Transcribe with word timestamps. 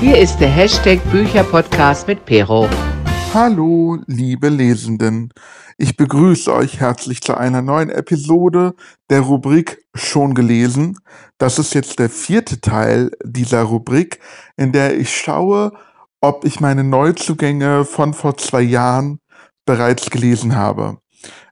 Hier 0.00 0.16
ist 0.16 0.38
der 0.38 0.48
Hashtag 0.48 1.00
Bücherpodcast 1.10 2.06
mit 2.06 2.24
Pero. 2.24 2.68
Hallo, 3.34 3.98
liebe 4.06 4.48
Lesenden. 4.48 5.32
Ich 5.76 5.96
begrüße 5.96 6.54
euch 6.54 6.78
herzlich 6.78 7.20
zu 7.20 7.36
einer 7.36 7.62
neuen 7.62 7.90
Episode 7.90 8.76
der 9.10 9.22
Rubrik 9.22 9.82
Schon 9.94 10.34
gelesen. 10.34 11.00
Das 11.36 11.58
ist 11.58 11.74
jetzt 11.74 11.98
der 11.98 12.10
vierte 12.10 12.60
Teil 12.60 13.10
dieser 13.24 13.62
Rubrik, 13.62 14.20
in 14.56 14.70
der 14.70 14.96
ich 14.96 15.16
schaue, 15.16 15.72
ob 16.20 16.44
ich 16.44 16.60
meine 16.60 16.84
Neuzugänge 16.84 17.84
von 17.84 18.14
vor 18.14 18.36
zwei 18.36 18.62
Jahren 18.62 19.18
bereits 19.66 20.10
gelesen 20.10 20.54
habe. 20.54 20.98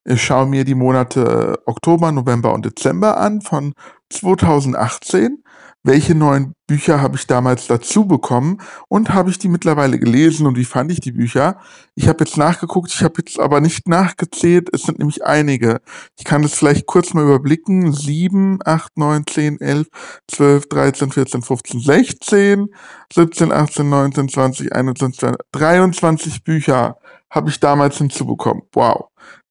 Ich 0.05 0.23
schaue 0.23 0.45
mir 0.45 0.63
die 0.63 0.73
Monate 0.73 1.59
Oktober, 1.65 2.13
November 2.13 2.53
und 2.53 2.63
Dezember 2.63 3.17
an 3.17 3.41
von 3.41 3.73
2018 4.09 5.43
welche 5.87 6.13
neuen 6.15 6.53
Bücher 6.67 7.01
habe 7.01 7.15
ich 7.15 7.27
damals 7.27 7.67
dazu 7.67 8.05
bekommen 8.05 8.59
und 8.89 9.13
habe 9.13 9.29
ich 9.29 9.39
die 9.39 9.47
mittlerweile 9.47 9.97
gelesen 9.97 10.45
und 10.45 10.57
wie 10.57 10.65
fand 10.65 10.91
ich 10.91 10.99
die 10.99 11.13
Bücher? 11.13 11.61
Ich 11.95 12.09
habe 12.09 12.25
jetzt 12.25 12.35
nachgeguckt, 12.35 12.91
ich 12.93 13.01
habe 13.03 13.15
jetzt 13.19 13.39
aber 13.39 13.61
nicht 13.61 13.87
nachgezählt, 13.87 14.67
es 14.73 14.83
sind 14.83 14.99
nämlich 14.99 15.23
einige. 15.23 15.79
Ich 16.17 16.25
kann 16.25 16.41
das 16.41 16.55
vielleicht 16.55 16.87
kurz 16.87 17.13
mal 17.13 17.23
überblicken. 17.23 17.93
7, 17.93 18.59
8, 18.65 18.97
9, 18.97 19.25
10, 19.27 19.61
11, 19.61 19.87
12, 20.27 20.67
13, 20.67 21.11
14, 21.11 21.41
15, 21.41 21.79
16, 21.79 22.67
17, 23.13 23.51
18, 23.53 23.89
19, 23.89 24.29
20, 24.29 24.75
21, 24.75 25.35
23 25.53 26.43
Bücher 26.43 26.97
habe 27.29 27.49
ich 27.49 27.61
damals 27.61 27.97
hinzubekommen. 27.97 28.63
Wow. 28.73 29.07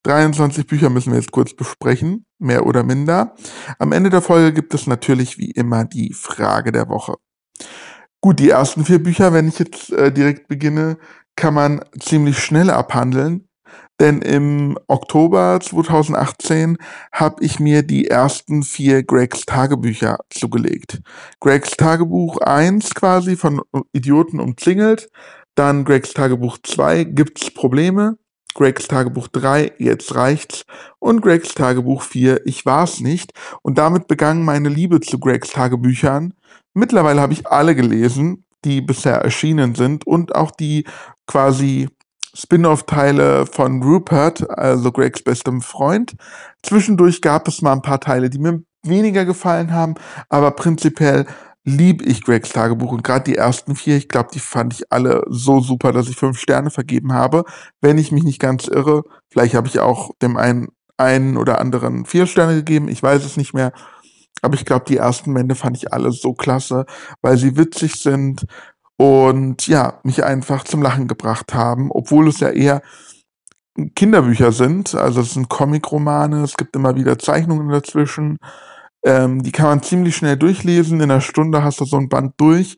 23 0.07 0.65
Bücher 0.65 0.89
müssen 0.89 1.11
wir 1.11 1.19
jetzt 1.19 1.33
kurz 1.33 1.53
besprechen, 1.53 2.25
mehr 2.39 2.65
oder 2.65 2.83
minder. 2.83 3.35
Am 3.77 3.91
Ende 3.91 4.09
der 4.09 4.21
Folge 4.21 4.53
gibt 4.53 4.73
es 4.73 4.87
natürlich 4.87 5.37
wie 5.37 5.51
immer 5.51 5.83
die 5.83 6.13
Frage 6.13 6.71
der 6.71 6.87
Woche. 6.87 7.15
Gut, 8.21 8.39
die 8.39 8.49
ersten 8.49 8.85
vier 8.85 9.03
Bücher, 9.03 9.33
wenn 9.33 9.49
ich 9.49 9.59
jetzt 9.59 9.91
äh, 9.91 10.11
direkt 10.11 10.47
beginne, 10.47 10.97
kann 11.35 11.53
man 11.53 11.81
ziemlich 11.99 12.39
schnell 12.39 12.69
abhandeln, 12.69 13.49
denn 13.99 14.21
im 14.21 14.79
Oktober 14.87 15.59
2018 15.61 16.77
habe 17.11 17.43
ich 17.43 17.59
mir 17.59 17.83
die 17.83 18.07
ersten 18.07 18.63
vier 18.63 19.03
Gregs 19.03 19.41
Tagebücher 19.45 20.19
zugelegt. 20.29 21.01
Gregs 21.41 21.71
Tagebuch 21.71 22.37
1 22.37 22.95
quasi 22.95 23.35
von 23.35 23.61
Idioten 23.91 24.39
umzingelt, 24.39 25.09
dann 25.55 25.83
Gregs 25.83 26.13
Tagebuch 26.13 26.59
2 26.63 27.03
gibt's 27.03 27.51
Probleme, 27.51 28.17
Gregs 28.57 28.87
Tagebuch 28.87 29.27
3, 29.27 29.73
jetzt 29.77 30.15
reicht's, 30.15 30.65
und 30.97 31.21
Gregs 31.21 31.53
Tagebuch 31.53 32.01
4, 32.01 32.45
ich 32.47 32.65
war's 32.65 32.99
nicht. 33.01 33.31
Und 33.61 33.77
damit 33.77 34.07
begann 34.07 34.43
meine 34.43 34.69
Liebe 34.69 34.99
zu 34.99 35.19
Gregs 35.19 35.51
Tagebüchern. 35.51 36.33
Mittlerweile 36.73 37.21
habe 37.21 37.33
ich 37.33 37.45
alle 37.47 37.75
gelesen, 37.75 38.45
die 38.65 38.81
bisher 38.81 39.17
erschienen 39.21 39.75
sind 39.75 40.07
und 40.07 40.35
auch 40.35 40.49
die 40.49 40.85
quasi 41.27 41.87
Spin-off-Teile 42.33 43.45
von 43.45 43.81
Rupert, 43.83 44.49
also 44.49 44.91
Gregs 44.91 45.21
bestem 45.21 45.61
Freund. 45.61 46.15
Zwischendurch 46.63 47.21
gab 47.21 47.47
es 47.47 47.61
mal 47.61 47.73
ein 47.73 47.83
paar 47.83 47.99
Teile, 47.99 48.31
die 48.31 48.39
mir 48.39 48.63
weniger 48.83 49.25
gefallen 49.25 49.71
haben, 49.71 49.95
aber 50.29 50.51
prinzipiell 50.51 51.27
lieb 51.67 52.01
ich 52.01 52.23
Gregs 52.23 52.53
Tagebuch 52.53 52.93
und 52.93 53.03
gerade 53.03 53.25
die 53.25 53.35
ersten 53.35 53.75
vier, 53.75 53.97
ich 53.97 54.07
glaube, 54.07 54.29
die 54.33 54.39
fand 54.39 54.73
ich 54.73 54.89
alle 54.89 55.25
so 55.27 55.59
super, 55.59 55.91
dass 55.91 56.07
ich 56.07 56.15
fünf 56.15 56.39
Sterne 56.39 56.71
vergeben 56.71 57.11
habe. 57.11 57.43
Wenn 57.81 57.97
ich 57.97 58.13
mich 58.13 58.23
nicht 58.23 58.39
ganz 58.39 58.69
irre, 58.69 59.03
vielleicht 59.29 59.53
habe 59.53 59.67
ich 59.67 59.81
auch 59.81 60.11
dem 60.21 60.37
einen, 60.37 60.69
einen 60.95 61.35
oder 61.35 61.59
anderen 61.59 62.05
vier 62.05 62.25
Sterne 62.25 62.55
gegeben, 62.55 62.87
ich 62.87 63.03
weiß 63.03 63.25
es 63.25 63.35
nicht 63.35 63.53
mehr. 63.53 63.73
Aber 64.41 64.55
ich 64.55 64.63
glaube, 64.63 64.85
die 64.87 64.95
ersten 64.95 65.33
Bände 65.33 65.55
fand 65.55 65.75
ich 65.75 65.91
alle 65.91 66.13
so 66.13 66.33
klasse, 66.33 66.85
weil 67.21 67.37
sie 67.37 67.57
witzig 67.57 67.95
sind 67.95 68.45
und 68.95 69.67
ja, 69.67 69.99
mich 70.03 70.23
einfach 70.23 70.63
zum 70.63 70.81
Lachen 70.81 71.09
gebracht 71.09 71.53
haben, 71.53 71.91
obwohl 71.91 72.29
es 72.29 72.39
ja 72.39 72.49
eher 72.49 72.81
Kinderbücher 73.93 74.53
sind. 74.53 74.95
Also 74.95 75.19
es 75.19 75.33
sind 75.33 75.49
Comicromane, 75.49 76.43
es 76.43 76.55
gibt 76.55 76.77
immer 76.77 76.95
wieder 76.95 77.19
Zeichnungen 77.19 77.67
dazwischen. 77.67 78.37
Ähm, 79.05 79.43
die 79.43 79.51
kann 79.51 79.67
man 79.67 79.83
ziemlich 79.83 80.15
schnell 80.15 80.37
durchlesen. 80.37 80.99
In 80.99 81.11
einer 81.11 81.21
Stunde 81.21 81.63
hast 81.63 81.79
du 81.79 81.85
so 81.85 81.97
ein 81.97 82.09
Band 82.09 82.33
durch. 82.37 82.77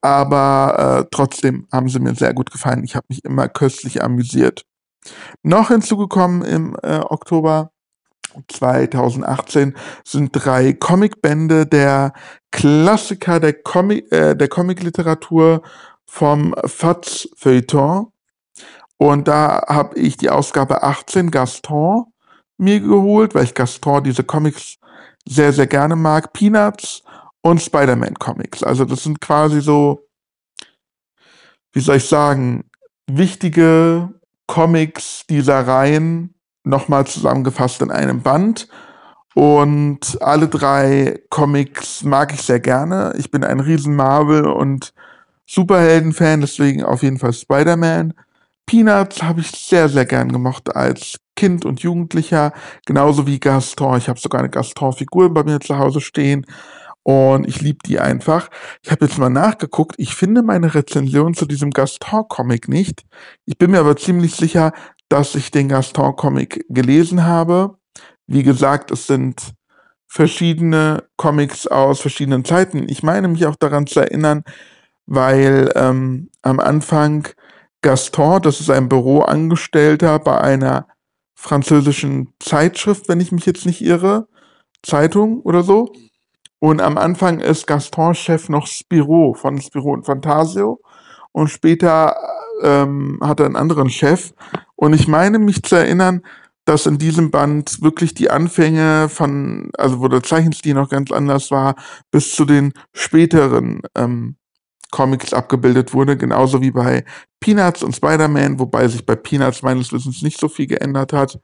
Aber 0.00 1.00
äh, 1.00 1.08
trotzdem 1.10 1.66
haben 1.72 1.88
sie 1.88 1.98
mir 1.98 2.14
sehr 2.14 2.32
gut 2.34 2.50
gefallen. 2.50 2.84
Ich 2.84 2.94
habe 2.94 3.06
mich 3.08 3.24
immer 3.24 3.48
köstlich 3.48 4.02
amüsiert. 4.02 4.64
Noch 5.42 5.68
hinzugekommen 5.68 6.42
im 6.42 6.76
äh, 6.82 6.98
Oktober 6.98 7.72
2018 8.46 9.74
sind 10.04 10.30
drei 10.32 10.72
Comicbände 10.72 11.66
der 11.66 12.12
Klassiker 12.52 13.40
der, 13.40 13.54
Comic, 13.54 14.10
äh, 14.12 14.36
der 14.36 14.48
Comicliteratur 14.48 15.62
vom 16.06 16.54
Fats 16.64 17.28
Feuilleton. 17.36 18.12
Und 18.96 19.28
da 19.28 19.62
habe 19.68 19.98
ich 19.98 20.16
die 20.16 20.30
Ausgabe 20.30 20.82
18 20.82 21.30
Gaston 21.30 22.06
mir 22.56 22.80
geholt, 22.80 23.34
weil 23.34 23.44
ich 23.44 23.54
Gaston 23.54 24.04
diese 24.04 24.24
Comics 24.24 24.78
sehr, 25.26 25.52
sehr 25.52 25.66
gerne 25.66 25.96
mag. 25.96 26.32
Peanuts 26.32 27.02
und 27.42 27.62
Spider-Man 27.62 28.14
Comics. 28.14 28.62
Also 28.62 28.84
das 28.84 29.02
sind 29.02 29.20
quasi 29.20 29.60
so, 29.60 30.06
wie 31.72 31.80
soll 31.80 31.96
ich 31.96 32.08
sagen, 32.08 32.64
wichtige 33.06 34.12
Comics 34.46 35.24
dieser 35.28 35.66
Reihen 35.66 36.34
nochmal 36.64 37.06
zusammengefasst 37.06 37.82
in 37.82 37.90
einem 37.90 38.22
Band. 38.22 38.68
Und 39.34 40.20
alle 40.20 40.48
drei 40.48 41.20
Comics 41.30 42.02
mag 42.02 42.32
ich 42.34 42.42
sehr 42.42 42.60
gerne. 42.60 43.14
Ich 43.18 43.30
bin 43.30 43.44
ein 43.44 43.60
riesen 43.60 43.94
Marvel- 43.94 44.46
und 44.48 44.92
Superhelden-Fan, 45.46 46.40
deswegen 46.40 46.82
auf 46.82 47.02
jeden 47.02 47.18
Fall 47.18 47.32
Spider-Man. 47.32 48.14
Peanuts 48.66 49.22
habe 49.22 49.40
ich 49.40 49.50
sehr, 49.50 49.88
sehr 49.88 50.04
gern 50.04 50.30
gemocht 50.30 50.74
als 50.74 51.18
Kind 51.38 51.64
und 51.64 51.80
Jugendlicher, 51.80 52.52
genauso 52.84 53.28
wie 53.28 53.38
Gaston. 53.38 53.96
Ich 53.96 54.08
habe 54.08 54.18
sogar 54.18 54.40
eine 54.40 54.50
Gaston-Figur 54.50 55.32
bei 55.32 55.44
mir 55.44 55.60
zu 55.60 55.78
Hause 55.78 56.00
stehen 56.00 56.44
und 57.04 57.46
ich 57.46 57.60
liebe 57.60 57.78
die 57.86 58.00
einfach. 58.00 58.48
Ich 58.82 58.90
habe 58.90 59.04
jetzt 59.04 59.18
mal 59.18 59.30
nachgeguckt, 59.30 59.94
ich 59.98 60.16
finde 60.16 60.42
meine 60.42 60.74
Rezension 60.74 61.34
zu 61.34 61.46
diesem 61.46 61.70
Gaston-Comic 61.70 62.66
nicht. 62.68 63.04
Ich 63.44 63.56
bin 63.56 63.70
mir 63.70 63.78
aber 63.78 63.96
ziemlich 63.96 64.34
sicher, 64.34 64.72
dass 65.08 65.36
ich 65.36 65.52
den 65.52 65.68
Gaston-Comic 65.68 66.66
gelesen 66.70 67.24
habe. 67.24 67.78
Wie 68.26 68.42
gesagt, 68.42 68.90
es 68.90 69.06
sind 69.06 69.54
verschiedene 70.08 71.04
Comics 71.16 71.68
aus 71.68 72.00
verschiedenen 72.00 72.44
Zeiten. 72.44 72.88
Ich 72.88 73.04
meine 73.04 73.28
mich 73.28 73.46
auch 73.46 73.54
daran 73.54 73.86
zu 73.86 74.00
erinnern, 74.00 74.42
weil 75.06 75.70
ähm, 75.76 76.30
am 76.42 76.58
Anfang 76.58 77.28
Gaston, 77.82 78.42
das 78.42 78.58
ist 78.58 78.70
ein 78.70 78.88
Büroangestellter 78.88 80.18
bei 80.18 80.40
einer 80.40 80.88
französischen 81.40 82.34
Zeitschrift, 82.40 83.08
wenn 83.08 83.20
ich 83.20 83.30
mich 83.30 83.46
jetzt 83.46 83.64
nicht 83.64 83.80
irre, 83.80 84.26
Zeitung 84.82 85.40
oder 85.42 85.62
so. 85.62 85.92
Und 86.58 86.80
am 86.80 86.98
Anfang 86.98 87.38
ist 87.38 87.68
Gaston 87.68 88.12
Chef 88.14 88.48
noch 88.48 88.66
Spiro 88.66 89.34
von 89.34 89.60
Spiro 89.60 89.92
und 89.92 90.04
Fantasio. 90.04 90.80
Und 91.30 91.46
später 91.46 92.16
ähm, 92.60 93.20
hat 93.22 93.38
er 93.38 93.46
einen 93.46 93.54
anderen 93.54 93.88
Chef. 93.88 94.32
Und 94.74 94.94
ich 94.94 95.06
meine 95.06 95.38
mich 95.38 95.62
zu 95.62 95.76
erinnern, 95.76 96.22
dass 96.64 96.86
in 96.86 96.98
diesem 96.98 97.30
Band 97.30 97.82
wirklich 97.82 98.14
die 98.14 98.30
Anfänge 98.30 99.08
von, 99.08 99.70
also 99.78 100.00
wo 100.00 100.08
der 100.08 100.24
Zeichenstil 100.24 100.74
noch 100.74 100.88
ganz 100.88 101.12
anders 101.12 101.52
war, 101.52 101.76
bis 102.10 102.34
zu 102.34 102.46
den 102.46 102.72
späteren 102.92 103.82
ähm, 103.94 104.37
Comics 104.90 105.32
abgebildet 105.32 105.92
wurde, 105.92 106.16
genauso 106.16 106.60
wie 106.60 106.70
bei 106.70 107.04
Peanuts 107.40 107.82
und 107.82 107.94
Spider-Man, 107.94 108.58
wobei 108.58 108.88
sich 108.88 109.04
bei 109.04 109.16
Peanuts 109.16 109.62
meines 109.62 109.92
Wissens 109.92 110.22
nicht 110.22 110.40
so 110.40 110.48
viel 110.48 110.66
geändert 110.66 111.12
hat. 111.12 111.38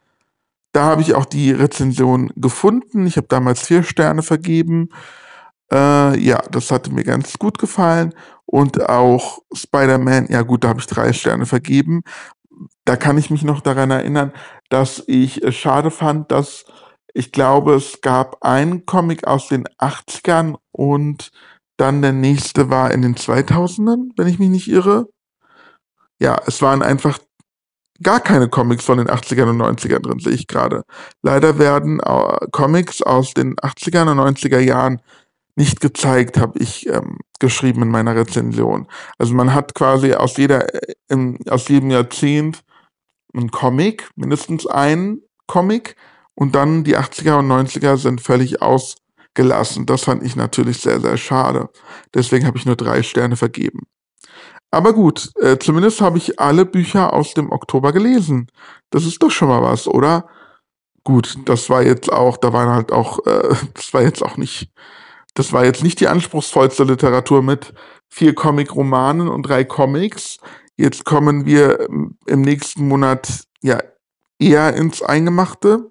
Da 0.72 0.84
habe 0.84 1.02
ich 1.02 1.14
auch 1.14 1.24
die 1.24 1.52
Rezension 1.52 2.32
gefunden. 2.36 3.06
Ich 3.06 3.16
habe 3.16 3.28
damals 3.28 3.62
vier 3.62 3.82
Sterne 3.82 4.22
vergeben. 4.22 4.88
Äh, 5.70 6.18
ja, 6.18 6.42
das 6.50 6.70
hatte 6.70 6.92
mir 6.92 7.04
ganz 7.04 7.38
gut 7.38 7.58
gefallen. 7.58 8.14
Und 8.46 8.88
auch 8.88 9.40
Spider-Man, 9.54 10.26
ja 10.28 10.42
gut, 10.42 10.64
da 10.64 10.68
habe 10.68 10.80
ich 10.80 10.86
drei 10.86 11.12
Sterne 11.12 11.46
vergeben. 11.46 12.02
Da 12.84 12.96
kann 12.96 13.18
ich 13.18 13.30
mich 13.30 13.42
noch 13.42 13.60
daran 13.60 13.90
erinnern, 13.90 14.32
dass 14.68 15.02
ich 15.06 15.42
es 15.42 15.54
schade 15.54 15.90
fand, 15.90 16.30
dass 16.32 16.64
ich 17.14 17.30
glaube, 17.30 17.74
es 17.74 18.00
gab 18.00 18.44
einen 18.44 18.84
Comic 18.86 19.26
aus 19.26 19.48
den 19.48 19.68
80ern 19.78 20.56
und 20.72 21.30
dann 21.76 22.02
der 22.02 22.12
nächste 22.12 22.70
war 22.70 22.92
in 22.92 23.02
den 23.02 23.16
2000ern, 23.16 24.10
wenn 24.16 24.28
ich 24.28 24.38
mich 24.38 24.50
nicht 24.50 24.68
irre. 24.68 25.08
Ja, 26.20 26.40
es 26.46 26.62
waren 26.62 26.82
einfach 26.82 27.18
gar 28.02 28.20
keine 28.20 28.48
Comics 28.48 28.84
von 28.84 28.98
den 28.98 29.08
80ern 29.08 29.50
und 29.50 29.60
90ern 29.60 30.00
drin, 30.00 30.18
sehe 30.18 30.32
ich 30.32 30.46
gerade. 30.46 30.82
Leider 31.22 31.58
werden 31.58 32.00
äh, 32.00 32.46
Comics 32.52 33.02
aus 33.02 33.34
den 33.34 33.56
80er 33.56 34.08
und 34.10 34.18
90er 34.18 34.58
Jahren 34.58 35.00
nicht 35.56 35.80
gezeigt, 35.80 36.38
habe 36.38 36.58
ich 36.58 36.88
ähm, 36.88 37.18
geschrieben 37.38 37.82
in 37.82 37.88
meiner 37.88 38.16
Rezension. 38.16 38.88
Also 39.18 39.34
man 39.34 39.54
hat 39.54 39.74
quasi 39.74 40.14
aus 40.14 40.36
jeder, 40.36 40.74
äh, 40.74 40.94
im, 41.08 41.38
aus 41.48 41.68
jedem 41.68 41.90
Jahrzehnt 41.90 42.64
ein 43.34 43.50
Comic, 43.50 44.10
mindestens 44.16 44.66
ein 44.66 45.20
Comic, 45.46 45.96
und 46.36 46.54
dann 46.54 46.82
die 46.82 46.96
80er 46.96 47.38
und 47.38 47.48
90er 47.48 47.96
sind 47.96 48.20
völlig 48.20 48.60
aus 48.60 48.96
gelassen. 49.34 49.86
Das 49.86 50.04
fand 50.04 50.22
ich 50.22 50.36
natürlich 50.36 50.78
sehr, 50.78 51.00
sehr 51.00 51.16
schade. 51.16 51.68
Deswegen 52.14 52.46
habe 52.46 52.58
ich 52.58 52.66
nur 52.66 52.76
drei 52.76 53.02
Sterne 53.02 53.36
vergeben. 53.36 53.82
Aber 54.70 54.92
gut, 54.92 55.30
äh, 55.40 55.58
zumindest 55.58 56.00
habe 56.00 56.18
ich 56.18 56.40
alle 56.40 56.66
Bücher 56.66 57.12
aus 57.12 57.34
dem 57.34 57.52
Oktober 57.52 57.92
gelesen. 57.92 58.48
Das 58.90 59.04
ist 59.04 59.22
doch 59.22 59.30
schon 59.30 59.48
mal 59.48 59.62
was, 59.62 59.86
oder? 59.86 60.28
Gut, 61.04 61.38
das 61.44 61.70
war 61.70 61.82
jetzt 61.82 62.12
auch, 62.12 62.36
da 62.38 62.52
waren 62.52 62.70
halt 62.70 62.90
auch, 62.90 63.24
äh, 63.26 63.54
das 63.74 63.94
war 63.94 64.02
jetzt 64.02 64.22
auch 64.22 64.36
nicht, 64.36 64.72
das 65.34 65.52
war 65.52 65.64
jetzt 65.64 65.84
nicht 65.84 66.00
die 66.00 66.08
anspruchsvollste 66.08 66.84
Literatur 66.84 67.42
mit 67.42 67.72
vier 68.08 68.34
Comic-Romanen 68.34 69.28
und 69.28 69.44
drei 69.44 69.64
Comics. 69.64 70.38
Jetzt 70.76 71.04
kommen 71.04 71.46
wir 71.46 71.88
im 72.26 72.40
nächsten 72.40 72.88
Monat 72.88 73.44
ja 73.62 73.78
eher 74.40 74.74
ins 74.74 75.02
Eingemachte. 75.02 75.90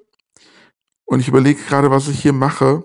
Und 1.05 1.19
ich 1.19 1.27
überlege 1.27 1.61
gerade, 1.61 1.89
was 1.91 2.07
ich 2.07 2.21
hier 2.21 2.33
mache. 2.33 2.83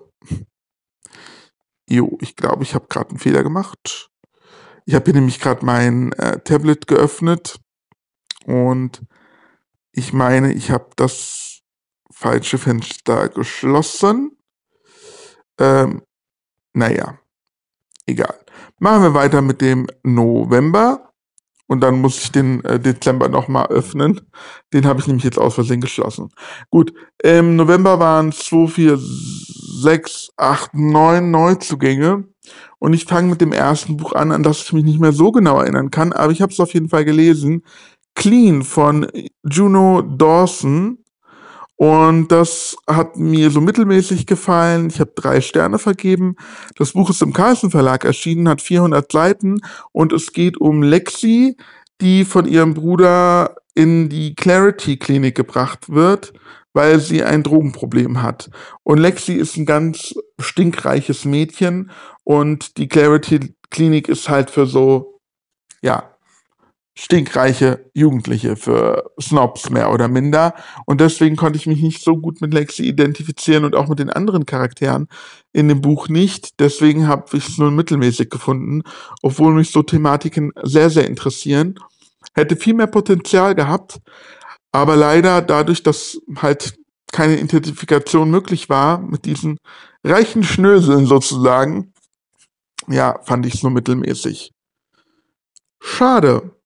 Jo, 1.88 2.18
ich 2.20 2.36
glaube, 2.36 2.62
ich 2.64 2.74
habe 2.74 2.86
gerade 2.88 3.10
einen 3.10 3.18
Fehler 3.18 3.42
gemacht. 3.42 4.10
Ich 4.84 4.94
habe 4.94 5.06
hier 5.06 5.14
nämlich 5.14 5.40
gerade 5.40 5.64
mein 5.64 6.12
äh, 6.12 6.38
Tablet 6.40 6.86
geöffnet 6.86 7.60
und 8.44 9.02
ich 9.92 10.12
meine, 10.12 10.52
ich 10.52 10.70
habe 10.70 10.90
das 10.96 11.60
falsche 12.10 12.58
Fenster 12.58 13.28
geschlossen. 13.30 14.36
Ähm, 15.58 16.02
naja, 16.74 17.18
egal. 18.06 18.38
Machen 18.78 19.02
wir 19.02 19.14
weiter 19.14 19.40
mit 19.40 19.60
dem 19.60 19.86
November. 20.02 21.12
Und 21.68 21.82
dann 21.82 22.00
muss 22.00 22.18
ich 22.22 22.32
den 22.32 22.64
äh, 22.64 22.80
Dezember 22.80 23.28
nochmal 23.28 23.66
öffnen. 23.66 24.20
Den 24.72 24.86
habe 24.86 25.00
ich 25.00 25.06
nämlich 25.06 25.24
jetzt 25.24 25.38
aus 25.38 25.54
Versehen 25.54 25.82
geschlossen. 25.82 26.30
Gut, 26.70 26.92
im 27.22 27.56
November 27.56 27.98
waren 28.00 28.32
2, 28.32 28.66
4, 28.66 28.98
6, 28.98 30.30
8, 30.36 30.74
9 30.74 31.30
Neuzugänge. 31.30 32.24
Und 32.78 32.94
ich 32.94 33.04
fange 33.04 33.28
mit 33.28 33.40
dem 33.42 33.52
ersten 33.52 33.98
Buch 33.98 34.12
an, 34.12 34.32
an 34.32 34.42
das 34.42 34.62
ich 34.62 34.72
mich 34.72 34.84
nicht 34.84 35.00
mehr 35.00 35.12
so 35.12 35.30
genau 35.30 35.60
erinnern 35.60 35.90
kann, 35.90 36.12
aber 36.12 36.32
ich 36.32 36.40
habe 36.40 36.52
es 36.52 36.60
auf 36.60 36.72
jeden 36.72 36.88
Fall 36.88 37.04
gelesen. 37.04 37.62
Clean 38.14 38.62
von 38.62 39.06
Juno 39.44 40.02
Dawson. 40.02 41.04
Und 41.78 42.32
das 42.32 42.76
hat 42.88 43.18
mir 43.18 43.52
so 43.52 43.60
mittelmäßig 43.60 44.26
gefallen. 44.26 44.88
Ich 44.88 44.98
habe 44.98 45.12
drei 45.14 45.40
Sterne 45.40 45.78
vergeben. 45.78 46.34
Das 46.74 46.92
Buch 46.92 47.08
ist 47.08 47.22
im 47.22 47.32
Carlsen 47.32 47.70
Verlag 47.70 48.04
erschienen, 48.04 48.48
hat 48.48 48.60
400 48.60 49.10
Seiten 49.12 49.60
und 49.92 50.12
es 50.12 50.32
geht 50.32 50.60
um 50.60 50.82
Lexi, 50.82 51.56
die 52.00 52.24
von 52.24 52.46
ihrem 52.46 52.74
Bruder 52.74 53.54
in 53.76 54.08
die 54.08 54.34
Clarity 54.34 54.96
Klinik 54.96 55.36
gebracht 55.36 55.88
wird, 55.88 56.32
weil 56.72 56.98
sie 56.98 57.22
ein 57.22 57.44
Drogenproblem 57.44 58.22
hat. 58.22 58.50
Und 58.82 58.98
Lexi 58.98 59.34
ist 59.34 59.56
ein 59.56 59.64
ganz 59.64 60.16
stinkreiches 60.40 61.24
Mädchen 61.24 61.92
und 62.24 62.76
die 62.78 62.88
Clarity 62.88 63.54
Klinik 63.70 64.08
ist 64.08 64.28
halt 64.28 64.50
für 64.50 64.66
so, 64.66 65.20
ja, 65.80 66.10
stinkreiche 67.00 67.88
Jugendliche, 67.94 68.56
für 68.56 69.12
Snobs 69.20 69.70
mehr 69.70 69.92
oder 69.92 70.08
minder. 70.08 70.54
Und 70.84 71.00
deswegen 71.00 71.36
konnte 71.36 71.56
ich 71.56 71.68
mich 71.68 71.80
nicht 71.80 72.02
so 72.02 72.16
gut 72.16 72.40
mit 72.40 72.52
Lexi 72.52 72.82
identifizieren 72.82 73.64
und 73.64 73.76
auch 73.76 73.86
mit 73.86 74.00
den 74.00 74.10
anderen 74.10 74.46
Charakteren 74.46 75.06
in 75.52 75.68
dem 75.68 75.80
Buch 75.80 76.08
nicht. 76.08 76.58
Deswegen 76.58 77.06
habe 77.06 77.36
ich 77.36 77.48
es 77.48 77.56
nur 77.56 77.70
mittelmäßig 77.70 78.30
gefunden, 78.30 78.82
obwohl 79.22 79.54
mich 79.54 79.70
so 79.70 79.84
Thematiken 79.84 80.50
sehr, 80.64 80.90
sehr 80.90 81.06
interessieren. 81.06 81.78
Hätte 82.34 82.56
viel 82.56 82.74
mehr 82.74 82.88
Potenzial 82.88 83.54
gehabt, 83.54 84.00
aber 84.72 84.96
leider 84.96 85.40
dadurch, 85.40 85.84
dass 85.84 86.20
halt 86.36 86.74
keine 87.12 87.38
Identifikation 87.38 88.28
möglich 88.28 88.68
war 88.68 88.98
mit 88.98 89.24
diesen 89.24 89.58
reichen 90.02 90.42
Schnöseln 90.42 91.06
sozusagen, 91.06 91.92
ja, 92.88 93.20
fand 93.22 93.46
ich 93.46 93.54
es 93.54 93.62
nur 93.62 93.70
mittelmäßig. 93.70 94.50
Schade. 95.80 96.57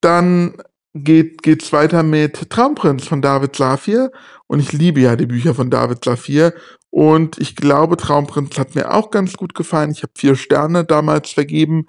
Dann 0.00 0.54
geht 0.94 1.42
geht's 1.42 1.72
weiter 1.72 2.02
mit 2.02 2.50
Traumprinz 2.50 3.06
von 3.06 3.22
David 3.22 3.54
Safir 3.54 4.10
und 4.46 4.60
ich 4.60 4.72
liebe 4.72 5.00
ja 5.00 5.16
die 5.16 5.26
Bücher 5.26 5.54
von 5.54 5.70
David 5.70 6.04
Safir 6.04 6.52
und 6.90 7.38
ich 7.38 7.54
glaube 7.54 7.96
Traumprinz 7.96 8.58
hat 8.58 8.74
mir 8.74 8.92
auch 8.92 9.10
ganz 9.10 9.34
gut 9.34 9.54
gefallen. 9.54 9.92
Ich 9.92 10.02
habe 10.02 10.12
vier 10.16 10.34
Sterne 10.34 10.84
damals 10.84 11.30
vergeben. 11.30 11.86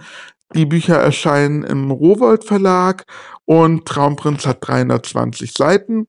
Die 0.53 0.65
Bücher 0.65 0.97
erscheinen 0.97 1.63
im 1.63 1.89
Rowold 1.91 2.43
Verlag 2.43 3.05
und 3.45 3.85
Traumprinz 3.87 4.45
hat 4.45 4.67
320 4.67 5.53
Seiten. 5.53 6.07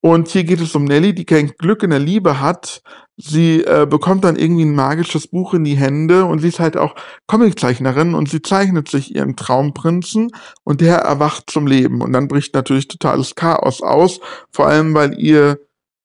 Und 0.00 0.28
hier 0.28 0.44
geht 0.44 0.60
es 0.60 0.74
um 0.74 0.84
Nelly, 0.84 1.14
die 1.14 1.24
kein 1.24 1.48
Glück 1.58 1.82
in 1.82 1.90
der 1.90 1.98
Liebe 1.98 2.40
hat. 2.40 2.82
Sie 3.16 3.64
äh, 3.64 3.86
bekommt 3.88 4.22
dann 4.22 4.36
irgendwie 4.36 4.64
ein 4.64 4.74
magisches 4.74 5.26
Buch 5.26 5.54
in 5.54 5.64
die 5.64 5.76
Hände 5.76 6.24
und 6.24 6.38
sie 6.38 6.48
ist 6.48 6.60
halt 6.60 6.76
auch 6.76 6.94
Comiczeichnerin 7.26 8.14
und 8.14 8.28
sie 8.28 8.42
zeichnet 8.42 8.88
sich 8.88 9.14
ihren 9.14 9.34
Traumprinzen 9.34 10.30
und 10.62 10.80
der 10.80 10.98
erwacht 10.98 11.50
zum 11.50 11.66
Leben. 11.66 12.00
Und 12.00 12.12
dann 12.12 12.28
bricht 12.28 12.54
natürlich 12.54 12.86
totales 12.86 13.34
Chaos 13.34 13.82
aus, 13.82 14.20
vor 14.52 14.68
allem 14.68 14.94
weil 14.94 15.18
ihr 15.18 15.58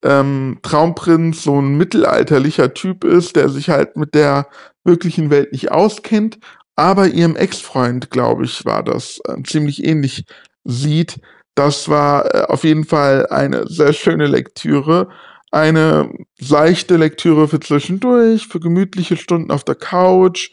ähm, 0.04 0.58
Traumprinz 0.64 1.44
so 1.44 1.62
ein 1.62 1.78
mittelalterlicher 1.78 2.74
Typ 2.74 3.04
ist, 3.04 3.36
der 3.36 3.50
sich 3.50 3.70
halt 3.70 3.96
mit 3.96 4.16
der 4.16 4.48
wirklichen 4.84 5.30
Welt 5.30 5.52
nicht 5.52 5.72
auskennt, 5.72 6.40
aber 6.76 7.08
ihrem 7.08 7.36
Ex-Freund, 7.36 8.10
glaube 8.10 8.46
ich, 8.46 8.66
war 8.66 8.84
das 8.84 9.22
äh, 9.28 9.42
ziemlich 9.44 9.86
ähnlich 9.86 10.26
sieht, 10.64 11.20
das 11.56 11.90
war 11.90 12.34
äh, 12.34 12.42
auf 12.46 12.64
jeden 12.64 12.86
Fall 12.86 13.28
eine 13.28 13.68
sehr 13.68 13.94
schöne 13.94 14.28
Lektüre. 14.28 15.10
Eine 15.52 16.12
leichte 16.40 16.98
Lektüre 16.98 17.48
für 17.48 17.60
zwischendurch, 17.60 18.48
für 18.48 18.60
gemütliche 18.60 19.18
Stunden 19.18 19.52
auf 19.52 19.64
der 19.64 19.76
Couch. 19.76 20.52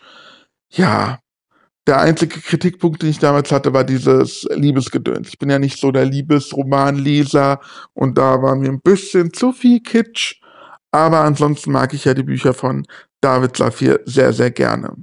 Ja, 0.69 1.21
der 1.87 2.01
einzige 2.01 2.39
Kritikpunkt, 2.41 3.03
den 3.03 3.11
ich 3.11 3.19
damals 3.19 3.51
hatte, 3.51 3.73
war 3.73 3.85
dieses 3.85 4.47
Liebesgedöns. 4.55 5.29
Ich 5.29 5.39
bin 5.39 5.51
ja 5.51 5.59
nicht 5.59 5.79
so 5.81 5.91
der 5.91 6.05
Liebesromanleser 6.05 7.61
und 7.95 8.19
da 8.19 8.43
war 8.43 8.55
mir 8.57 8.69
ein 8.69 8.81
bisschen 8.81 9.33
zu 9.33 9.53
viel 9.53 9.81
Kitsch. 9.81 10.41
Aber 10.93 11.21
ansonsten 11.21 11.73
mag 11.73 11.95
ich 11.95 12.05
ja 12.05 12.15
die 12.15 12.23
Bücher 12.23 12.53
von 12.55 12.87
David 13.21 13.57
Safir 13.57 14.01
sehr, 14.05 14.33
sehr 14.33 14.51
gerne. 14.51 14.97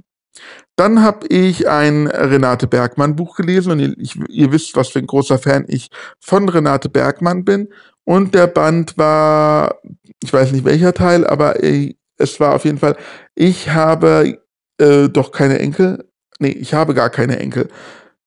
Dann 0.78 1.02
habe 1.02 1.26
ich 1.26 1.68
ein 1.68 2.06
Renate 2.06 2.68
Bergmann 2.68 3.16
Buch 3.16 3.34
gelesen 3.34 3.72
und 3.72 3.80
ihr, 3.80 3.98
ich, 3.98 4.14
ihr, 4.28 4.52
wisst, 4.52 4.76
was 4.76 4.90
für 4.90 5.00
ein 5.00 5.08
großer 5.08 5.36
Fan 5.36 5.64
ich 5.66 5.90
von 6.20 6.48
Renate 6.48 6.88
Bergmann 6.88 7.44
bin. 7.44 7.68
Und 8.04 8.32
der 8.32 8.46
Band 8.46 8.96
war, 8.96 9.80
ich 10.22 10.32
weiß 10.32 10.52
nicht 10.52 10.64
welcher 10.64 10.94
Teil, 10.94 11.26
aber 11.26 11.64
ich, 11.64 11.96
es 12.16 12.38
war 12.38 12.54
auf 12.54 12.64
jeden 12.64 12.78
Fall, 12.78 12.96
ich 13.34 13.70
habe 13.70 14.38
äh, 14.78 15.08
doch 15.08 15.32
keine 15.32 15.58
Enkel. 15.58 16.08
Nee, 16.38 16.50
ich 16.50 16.74
habe 16.74 16.94
gar 16.94 17.10
keine 17.10 17.40
Enkel. 17.40 17.68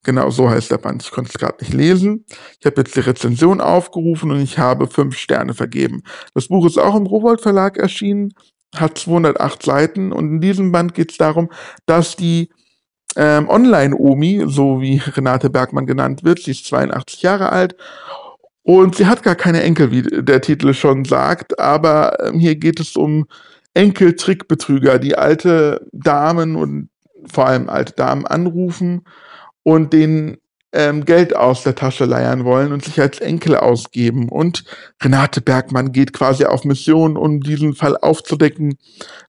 Genau 0.03 0.29
so 0.29 0.49
heißt 0.49 0.71
der 0.71 0.77
Band. 0.77 1.03
Ich 1.03 1.11
konnte 1.11 1.29
es 1.33 1.39
gerade 1.39 1.63
nicht 1.63 1.73
lesen. 1.73 2.25
Ich 2.59 2.65
habe 2.65 2.81
jetzt 2.81 2.97
die 2.97 2.99
Rezension 2.99 3.61
aufgerufen 3.61 4.29
und 4.29 4.41
ich 4.41 4.57
habe 4.57 4.87
fünf 4.87 5.15
Sterne 5.15 5.53
vergeben. 5.53 6.03
Das 6.33 6.49
Buch 6.49 6.65
ist 6.65 6.77
auch 6.77 6.97
im 6.97 7.05
Rowold 7.05 7.39
Verlag 7.39 7.77
erschienen 7.77 8.33
hat 8.75 8.97
208 8.97 9.63
Seiten 9.63 10.11
und 10.11 10.29
in 10.29 10.41
diesem 10.41 10.71
Band 10.71 10.93
geht 10.93 11.11
es 11.11 11.17
darum, 11.17 11.49
dass 11.85 12.15
die 12.15 12.49
ähm, 13.15 13.49
Online-Omi, 13.49 14.45
so 14.47 14.81
wie 14.81 15.01
Renate 15.15 15.49
Bergmann 15.49 15.85
genannt 15.85 16.23
wird, 16.23 16.39
sie 16.39 16.51
ist 16.51 16.65
82 16.65 17.21
Jahre 17.21 17.51
alt 17.51 17.75
und 18.63 18.95
sie 18.95 19.07
hat 19.07 19.23
gar 19.23 19.35
keine 19.35 19.63
Enkel, 19.63 19.91
wie 19.91 20.03
der 20.03 20.41
Titel 20.41 20.73
schon 20.73 21.03
sagt, 21.05 21.59
aber 21.59 22.17
ähm, 22.25 22.39
hier 22.39 22.55
geht 22.55 22.79
es 22.79 22.95
um 22.95 23.25
Enkeltrickbetrüger, 23.73 24.99
die 24.99 25.17
alte 25.17 25.87
Damen 25.91 26.55
und 26.55 26.89
vor 27.31 27.47
allem 27.47 27.69
alte 27.69 27.93
Damen 27.93 28.25
anrufen 28.25 29.03
und 29.63 29.93
denen 29.93 30.37
ähm, 30.73 31.05
Geld 31.05 31.35
aus 31.35 31.63
der 31.63 31.75
Tasche 31.75 32.05
leiern 32.05 32.45
wollen 32.45 32.71
und 32.71 32.85
sich 32.85 32.99
als 32.99 33.19
Enkel 33.19 33.57
ausgeben. 33.57 34.29
Und 34.29 34.63
Renate 35.03 35.41
Bergmann 35.41 35.91
geht 35.91 36.13
quasi 36.13 36.45
auf 36.45 36.63
Mission, 36.63 37.17
um 37.17 37.41
diesen 37.41 37.73
Fall 37.73 37.97
aufzudecken. 37.97 38.77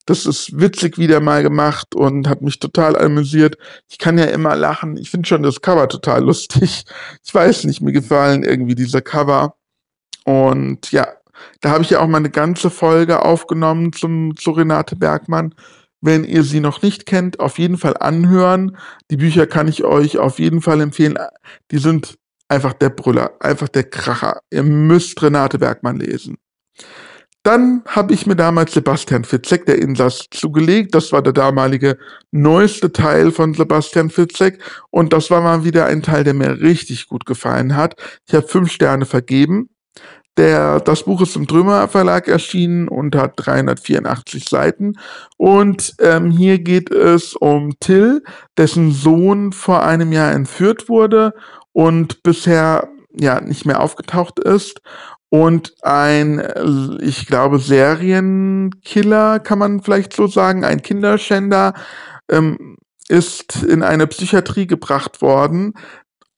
Das 0.06 0.26
ist 0.26 0.58
witzig 0.58 0.98
wieder 0.98 1.20
mal 1.20 1.42
gemacht 1.42 1.94
und 1.94 2.28
hat 2.28 2.42
mich 2.42 2.58
total 2.58 2.96
amüsiert. 2.96 3.56
Ich 3.88 3.98
kann 3.98 4.18
ja 4.18 4.26
immer 4.26 4.54
lachen. 4.54 4.96
Ich 4.96 5.10
finde 5.10 5.28
schon 5.28 5.42
das 5.42 5.60
Cover 5.60 5.88
total 5.88 6.22
lustig. 6.24 6.84
Ich 7.24 7.34
weiß 7.34 7.64
nicht, 7.64 7.80
mir 7.80 7.92
gefallen 7.92 8.44
irgendwie 8.44 8.74
diese 8.74 9.02
Cover. 9.02 9.54
Und 10.24 10.92
ja, 10.92 11.08
da 11.60 11.70
habe 11.70 11.82
ich 11.82 11.90
ja 11.90 12.00
auch 12.00 12.06
mal 12.06 12.18
eine 12.18 12.30
ganze 12.30 12.70
Folge 12.70 13.24
aufgenommen 13.24 13.92
zum, 13.92 14.36
zu 14.36 14.52
Renate 14.52 14.96
Bergmann. 14.96 15.54
Wenn 16.02 16.24
ihr 16.24 16.42
sie 16.42 16.60
noch 16.60 16.82
nicht 16.82 17.06
kennt, 17.06 17.40
auf 17.40 17.58
jeden 17.58 17.78
Fall 17.78 17.96
anhören. 17.96 18.76
Die 19.10 19.16
Bücher 19.16 19.46
kann 19.46 19.68
ich 19.68 19.84
euch 19.84 20.18
auf 20.18 20.38
jeden 20.40 20.60
Fall 20.60 20.80
empfehlen. 20.80 21.16
Die 21.70 21.78
sind 21.78 22.18
einfach 22.48 22.72
der 22.72 22.90
Brüller, 22.90 23.36
einfach 23.40 23.68
der 23.68 23.84
Kracher. 23.84 24.40
Ihr 24.50 24.64
müsst 24.64 25.22
Renate 25.22 25.58
Bergmann 25.58 26.00
lesen. 26.00 26.36
Dann 27.44 27.82
habe 27.86 28.14
ich 28.14 28.26
mir 28.26 28.36
damals 28.36 28.72
Sebastian 28.72 29.24
Fitzek, 29.24 29.66
der 29.66 29.78
Insass, 29.78 30.26
zugelegt. 30.30 30.94
Das 30.94 31.12
war 31.12 31.22
der 31.22 31.32
damalige 31.32 31.98
neueste 32.30 32.92
Teil 32.92 33.32
von 33.32 33.54
Sebastian 33.54 34.10
Fitzek. 34.10 34.60
Und 34.90 35.12
das 35.12 35.30
war 35.30 35.40
mal 35.40 35.64
wieder 35.64 35.86
ein 35.86 36.02
Teil, 36.02 36.22
der 36.22 36.34
mir 36.34 36.60
richtig 36.60 37.08
gut 37.08 37.26
gefallen 37.26 37.74
hat. 37.74 37.96
Ich 38.28 38.34
habe 38.34 38.46
fünf 38.46 38.70
Sterne 38.70 39.06
vergeben. 39.06 39.70
Der, 40.38 40.80
das 40.80 41.02
Buch 41.02 41.20
ist 41.20 41.36
im 41.36 41.46
Drömer 41.46 41.88
Verlag 41.88 42.26
erschienen 42.26 42.88
und 42.88 43.14
hat 43.14 43.34
384 43.36 44.48
Seiten. 44.48 44.94
Und 45.36 45.94
ähm, 46.00 46.30
hier 46.30 46.58
geht 46.58 46.90
es 46.90 47.34
um 47.34 47.78
Till, 47.80 48.22
dessen 48.56 48.92
Sohn 48.92 49.52
vor 49.52 49.82
einem 49.82 50.10
Jahr 50.10 50.32
entführt 50.32 50.88
wurde 50.88 51.34
und 51.72 52.22
bisher 52.22 52.88
ja 53.14 53.40
nicht 53.42 53.66
mehr 53.66 53.80
aufgetaucht 53.80 54.38
ist. 54.38 54.80
Und 55.28 55.74
ein, 55.82 56.42
ich 57.00 57.26
glaube, 57.26 57.58
Serienkiller, 57.58 59.40
kann 59.40 59.58
man 59.58 59.82
vielleicht 59.82 60.14
so 60.14 60.26
sagen, 60.26 60.64
ein 60.64 60.82
Kinderschänder, 60.82 61.72
ähm, 62.30 62.76
ist 63.08 63.62
in 63.62 63.82
eine 63.82 64.06
Psychiatrie 64.06 64.66
gebracht 64.66 65.22
worden. 65.22 65.74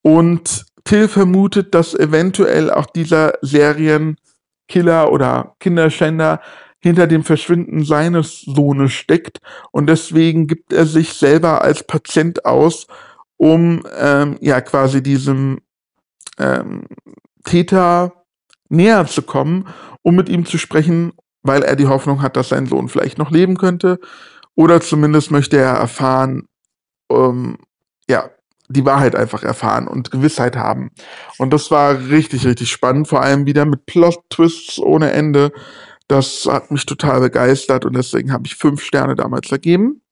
Und 0.02 0.66
Till 0.84 1.08
vermutet, 1.08 1.74
dass 1.74 1.94
eventuell 1.94 2.70
auch 2.70 2.86
dieser 2.86 3.34
Serienkiller 3.40 5.10
oder 5.10 5.56
Kinderschänder 5.60 6.40
hinter 6.78 7.06
dem 7.06 7.24
Verschwinden 7.24 7.82
seines 7.82 8.42
Sohnes 8.42 8.92
steckt. 8.92 9.40
Und 9.72 9.86
deswegen 9.86 10.46
gibt 10.46 10.72
er 10.72 10.84
sich 10.84 11.14
selber 11.14 11.62
als 11.62 11.82
Patient 11.82 12.44
aus, 12.44 12.86
um 13.38 13.82
ähm, 13.98 14.36
ja 14.40 14.60
quasi 14.60 15.02
diesem 15.02 15.60
ähm, 16.38 16.84
Täter 17.44 18.24
näher 18.68 19.06
zu 19.06 19.22
kommen, 19.22 19.66
um 20.02 20.14
mit 20.14 20.28
ihm 20.28 20.44
zu 20.44 20.58
sprechen, 20.58 21.12
weil 21.42 21.62
er 21.62 21.76
die 21.76 21.86
Hoffnung 21.86 22.20
hat, 22.20 22.36
dass 22.36 22.50
sein 22.50 22.66
Sohn 22.66 22.90
vielleicht 22.90 23.16
noch 23.16 23.30
leben 23.30 23.56
könnte. 23.56 23.98
Oder 24.54 24.82
zumindest 24.82 25.30
möchte 25.30 25.56
er 25.56 25.72
erfahren, 25.72 26.48
ähm, 27.10 27.56
ja, 28.08 28.30
die 28.74 28.84
Wahrheit 28.84 29.16
einfach 29.16 29.42
erfahren 29.42 29.88
und 29.88 30.10
Gewissheit 30.10 30.56
haben. 30.56 30.90
Und 31.38 31.52
das 31.52 31.70
war 31.70 32.08
richtig, 32.08 32.46
richtig 32.46 32.70
spannend, 32.70 33.08
vor 33.08 33.22
allem 33.22 33.46
wieder 33.46 33.64
mit 33.64 33.86
Plot-Twists 33.86 34.78
ohne 34.78 35.12
Ende. 35.12 35.52
Das 36.08 36.46
hat 36.50 36.70
mich 36.70 36.84
total 36.84 37.20
begeistert 37.20 37.86
und 37.86 37.96
deswegen 37.96 38.32
habe 38.32 38.46
ich 38.46 38.56
fünf 38.56 38.82
Sterne 38.82 39.14
damals 39.14 39.48
vergeben. 39.48 40.02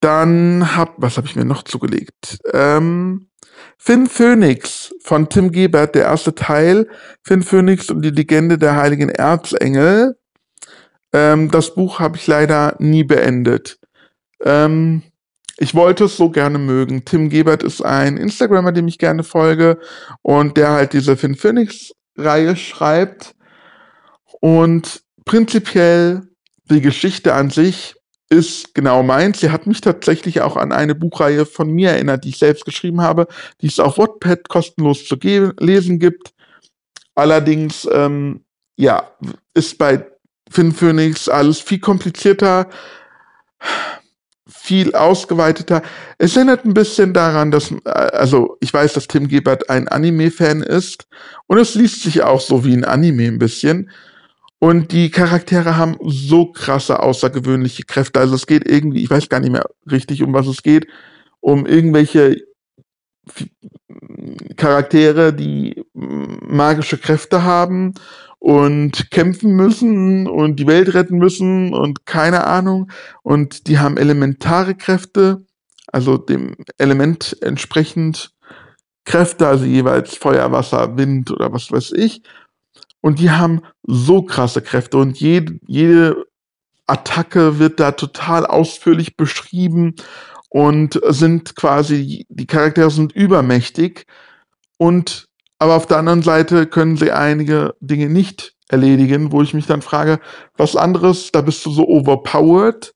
Dann 0.00 0.76
hab, 0.76 0.94
was 0.98 1.16
habe 1.16 1.26
ich 1.26 1.34
mir 1.34 1.44
noch 1.44 1.62
zugelegt? 1.62 2.38
Ähm, 2.52 3.28
Finn 3.78 4.06
Phoenix 4.06 4.94
von 5.02 5.28
Tim 5.28 5.50
Gebert, 5.50 5.94
der 5.94 6.04
erste 6.04 6.34
Teil. 6.34 6.88
Finn 7.22 7.42
Phoenix 7.42 7.90
und 7.90 8.02
die 8.02 8.10
Legende 8.10 8.58
der 8.58 8.76
heiligen 8.76 9.08
Erzengel. 9.08 10.16
Ähm, 11.12 11.50
das 11.50 11.74
Buch 11.74 12.00
habe 12.00 12.16
ich 12.16 12.26
leider 12.26 12.76
nie 12.78 13.04
beendet. 13.04 13.80
Ähm, 14.44 15.02
ich 15.58 15.74
wollte 15.74 16.04
es 16.04 16.16
so 16.16 16.30
gerne 16.30 16.58
mögen. 16.58 17.04
Tim 17.04 17.28
Gebert 17.28 17.64
ist 17.64 17.82
ein 17.82 18.16
Instagrammer, 18.16 18.72
dem 18.72 18.86
ich 18.86 18.98
gerne 18.98 19.24
folge 19.24 19.78
und 20.22 20.56
der 20.56 20.70
halt 20.70 20.92
diese 20.92 21.16
Finn 21.16 21.34
Phoenix 21.34 21.92
Reihe 22.16 22.54
schreibt. 22.54 23.34
Und 24.40 25.02
prinzipiell 25.24 26.22
die 26.70 26.80
Geschichte 26.80 27.34
an 27.34 27.50
sich 27.50 27.96
ist 28.30 28.74
genau 28.74 29.02
meins. 29.02 29.40
Sie 29.40 29.50
hat 29.50 29.66
mich 29.66 29.80
tatsächlich 29.80 30.42
auch 30.42 30.56
an 30.56 30.70
eine 30.70 30.94
Buchreihe 30.94 31.44
von 31.44 31.70
mir 31.70 31.90
erinnert, 31.90 32.24
die 32.24 32.28
ich 32.28 32.38
selbst 32.38 32.64
geschrieben 32.64 33.00
habe, 33.00 33.26
die 33.60 33.66
es 33.66 33.80
auf 33.80 33.98
Wattpad 33.98 34.48
kostenlos 34.48 35.06
zu 35.06 35.16
lesen 35.16 35.98
gibt. 35.98 36.32
Allerdings, 37.16 37.88
ähm, 37.90 38.44
ja, 38.76 39.10
ist 39.54 39.76
bei 39.78 40.06
Finn 40.48 40.72
Phoenix 40.72 41.28
alles 41.28 41.58
viel 41.60 41.80
komplizierter 41.80 42.68
viel 44.48 44.94
ausgeweiteter. 44.94 45.82
Es 46.16 46.36
erinnert 46.36 46.64
ein 46.64 46.74
bisschen 46.74 47.12
daran, 47.12 47.50
dass, 47.50 47.70
äh, 47.70 47.88
also 47.88 48.56
ich 48.60 48.72
weiß, 48.72 48.94
dass 48.94 49.08
Tim 49.08 49.28
Gebert 49.28 49.70
ein 49.70 49.88
Anime-Fan 49.88 50.62
ist 50.62 51.06
und 51.46 51.58
es 51.58 51.74
liest 51.74 52.02
sich 52.02 52.22
auch 52.22 52.40
so 52.40 52.64
wie 52.64 52.72
ein 52.72 52.84
Anime 52.84 53.26
ein 53.26 53.38
bisschen. 53.38 53.90
Und 54.60 54.90
die 54.90 55.10
Charaktere 55.10 55.76
haben 55.76 55.96
so 56.00 56.46
krasse, 56.46 57.00
außergewöhnliche 57.00 57.84
Kräfte. 57.84 58.18
Also 58.18 58.34
es 58.34 58.46
geht 58.46 58.68
irgendwie, 58.68 59.04
ich 59.04 59.10
weiß 59.10 59.28
gar 59.28 59.38
nicht 59.38 59.52
mehr 59.52 59.66
richtig, 59.88 60.22
um 60.22 60.32
was 60.34 60.48
es 60.48 60.62
geht, 60.62 60.88
um 61.40 61.64
irgendwelche 61.64 62.38
Charaktere, 64.56 65.32
die 65.32 65.84
magische 65.92 66.98
Kräfte 66.98 67.44
haben 67.44 67.94
und 68.38 69.10
kämpfen 69.10 69.52
müssen 69.52 70.26
und 70.26 70.56
die 70.56 70.66
Welt 70.66 70.94
retten 70.94 71.18
müssen 71.18 71.74
und 71.74 72.06
keine 72.06 72.46
Ahnung. 72.46 72.90
Und 73.22 73.66
die 73.66 73.78
haben 73.78 73.96
elementare 73.96 74.74
Kräfte, 74.74 75.44
also 75.88 76.18
dem 76.18 76.56
Element 76.78 77.36
entsprechend 77.40 78.32
Kräfte, 79.04 79.46
also 79.46 79.64
jeweils 79.64 80.16
Feuer, 80.16 80.52
Wasser, 80.52 80.96
Wind 80.96 81.30
oder 81.30 81.52
was 81.52 81.72
weiß 81.72 81.92
ich. 81.92 82.22
Und 83.00 83.18
die 83.18 83.30
haben 83.30 83.62
so 83.84 84.22
krasse 84.22 84.60
Kräfte 84.60 84.98
und 84.98 85.18
jede, 85.18 85.58
jede 85.66 86.26
Attacke 86.86 87.58
wird 87.58 87.80
da 87.80 87.92
total 87.92 88.46
ausführlich 88.46 89.16
beschrieben 89.16 89.94
und 90.48 91.00
sind 91.08 91.54
quasi, 91.54 92.26
die 92.28 92.46
Charaktere 92.46 92.90
sind 92.90 93.12
übermächtig 93.12 94.06
und 94.78 95.27
aber 95.58 95.74
auf 95.74 95.86
der 95.86 95.98
anderen 95.98 96.22
Seite 96.22 96.66
können 96.66 96.96
sie 96.96 97.10
einige 97.10 97.74
Dinge 97.80 98.08
nicht 98.08 98.54
erledigen, 98.68 99.32
wo 99.32 99.42
ich 99.42 99.54
mich 99.54 99.66
dann 99.66 99.82
frage, 99.82 100.20
was 100.56 100.76
anderes, 100.76 101.32
da 101.32 101.40
bist 101.40 101.64
du 101.64 101.70
so 101.70 101.86
overpowered, 101.86 102.94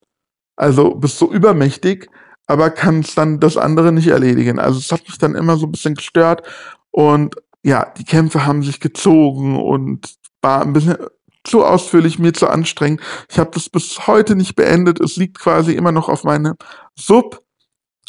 also 0.57 0.95
bist 0.95 1.19
so 1.19 1.33
übermächtig, 1.33 2.09
aber 2.47 2.71
kannst 2.71 3.16
dann 3.16 3.40
das 3.40 3.57
andere 3.57 3.92
nicht 3.92 4.09
erledigen. 4.09 4.59
Also 4.59 4.78
es 4.78 4.92
hat 4.92 5.09
mich 5.09 5.19
dann 5.19 5.35
immer 5.35 5.57
so 5.57 5.66
ein 5.66 5.73
bisschen 5.73 5.95
gestört 5.95 6.42
und 6.90 7.37
ja, 7.64 7.92
die 7.97 8.04
Kämpfe 8.04 8.45
haben 8.45 8.62
sich 8.62 8.81
gezogen 8.81 9.57
und 9.61 10.14
war 10.42 10.62
ein 10.62 10.73
bisschen 10.73 10.97
zu 11.45 11.64
ausführlich, 11.64 12.19
mir 12.19 12.33
zu 12.33 12.49
anstrengend. 12.49 13.00
Ich 13.28 13.38
habe 13.38 13.50
das 13.52 13.69
bis 13.69 14.07
heute 14.07 14.37
nicht 14.37 14.54
beendet. 14.54 15.00
Es 15.00 15.16
liegt 15.16 15.38
quasi 15.38 15.73
immer 15.73 15.92
noch 15.92 16.09
auf 16.09 16.25
meinem 16.25 16.54
Sub 16.95 17.41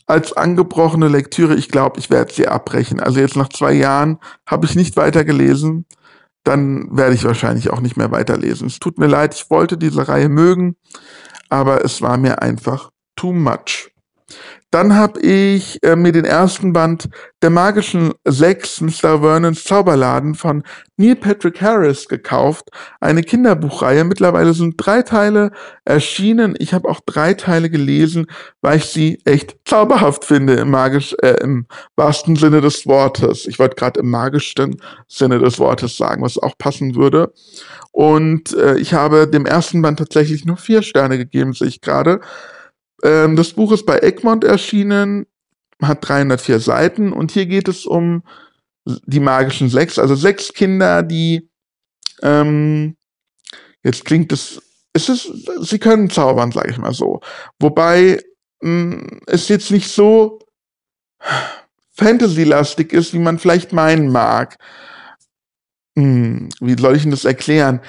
als 0.05 0.33
angebrochene 0.33 1.07
Lektüre, 1.07 1.55
ich 1.55 1.69
glaube, 1.69 1.99
ich 1.99 2.09
werde 2.09 2.33
sie 2.33 2.47
abbrechen. 2.47 2.99
Also 2.99 3.19
jetzt 3.19 3.35
nach 3.35 3.49
zwei 3.49 3.73
Jahren 3.73 4.19
habe 4.45 4.65
ich 4.65 4.75
nicht 4.75 4.97
weitergelesen. 4.97 5.85
Dann 6.43 6.95
werde 6.95 7.15
ich 7.15 7.23
wahrscheinlich 7.23 7.69
auch 7.69 7.79
nicht 7.79 7.95
mehr 7.95 8.11
weiterlesen. 8.11 8.67
Es 8.67 8.79
tut 8.79 8.97
mir 8.97 9.07
leid, 9.07 9.33
ich 9.33 9.49
wollte 9.49 9.77
diese 9.77 10.07
Reihe 10.07 10.27
mögen, 10.27 10.75
aber 11.49 11.85
es 11.85 12.01
war 12.01 12.17
mir 12.17 12.41
einfach 12.41 12.91
too 13.15 13.31
much. 13.31 13.92
Dann 14.73 14.95
habe 14.95 15.19
ich 15.19 15.77
äh, 15.83 15.95
mir 15.95 16.11
den 16.11 16.25
ersten 16.25 16.73
Band 16.73 17.07
der 17.43 17.51
magischen 17.51 18.13
Sechs 18.25 18.81
Mr. 18.81 19.21
Vernons 19.21 19.65
Zauberladen 19.65 20.33
von 20.33 20.63
Neil 20.97 21.15
Patrick 21.15 21.61
Harris 21.61 22.07
gekauft. 22.07 22.69
Eine 22.99 23.21
Kinderbuchreihe. 23.21 24.03
Mittlerweile 24.03 24.55
sind 24.55 24.73
drei 24.77 25.03
Teile 25.03 25.51
erschienen. 25.85 26.55
Ich 26.57 26.73
habe 26.73 26.89
auch 26.89 27.01
drei 27.05 27.35
Teile 27.35 27.69
gelesen, 27.69 28.25
weil 28.61 28.77
ich 28.77 28.85
sie 28.85 29.21
echt 29.25 29.57
zauberhaft 29.65 30.25
finde 30.25 30.53
im 30.55 30.71
magisch, 30.71 31.15
äh, 31.21 31.35
im 31.41 31.67
wahrsten 31.95 32.35
Sinne 32.35 32.61
des 32.61 32.87
Wortes. 32.87 33.45
Ich 33.45 33.59
wollte 33.59 33.75
gerade 33.75 33.99
im 33.99 34.09
magischsten 34.09 34.81
Sinne 35.07 35.37
des 35.37 35.59
Wortes 35.59 35.97
sagen, 35.97 36.23
was 36.23 36.39
auch 36.39 36.57
passen 36.57 36.95
würde. 36.95 37.31
Und 37.91 38.57
äh, 38.57 38.79
ich 38.79 38.95
habe 38.95 39.27
dem 39.27 39.45
ersten 39.45 39.83
Band 39.83 39.99
tatsächlich 39.99 40.45
nur 40.45 40.57
vier 40.57 40.81
Sterne 40.81 41.19
gegeben, 41.19 41.53
sehe 41.53 41.67
ich 41.67 41.79
gerade. 41.79 42.21
Ähm, 43.03 43.35
das 43.35 43.53
Buch 43.53 43.71
ist 43.71 43.85
bei 43.85 43.99
Egmont 43.99 44.43
erschienen, 44.43 45.27
hat 45.81 46.07
304 46.07 46.59
Seiten 46.59 47.11
und 47.11 47.31
hier 47.31 47.45
geht 47.45 47.67
es 47.67 47.85
um 47.85 48.23
die 48.85 49.19
magischen 49.19 49.69
sechs, 49.69 49.99
also 49.99 50.15
sechs 50.15 50.53
Kinder, 50.53 51.03
die 51.03 51.49
ähm, 52.21 52.95
jetzt 53.83 54.05
klingt 54.05 54.31
es, 54.31 54.61
es 54.93 55.09
ist, 55.09 55.29
sie 55.61 55.79
können 55.79 56.09
zaubern, 56.09 56.51
sage 56.51 56.71
ich 56.71 56.77
mal 56.77 56.93
so. 56.93 57.21
Wobei 57.59 58.21
mh, 58.61 58.93
hm, 58.93 59.19
es 59.27 59.49
jetzt 59.49 59.71
nicht 59.71 59.89
so 59.89 60.39
Fantasy-lastig 61.95 62.91
ist, 62.91 63.13
wie 63.13 63.19
man 63.19 63.39
vielleicht 63.39 63.71
meinen 63.71 64.11
mag. 64.11 64.57
Hm, 65.97 66.49
wie 66.59 66.79
soll 66.79 66.95
ich 66.95 67.03
denn 67.03 67.11
das 67.11 67.25
erklären? 67.25 67.81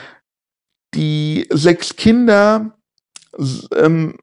Die 0.94 1.46
sechs 1.50 1.96
Kinder 1.96 2.76
ähm, 3.74 4.16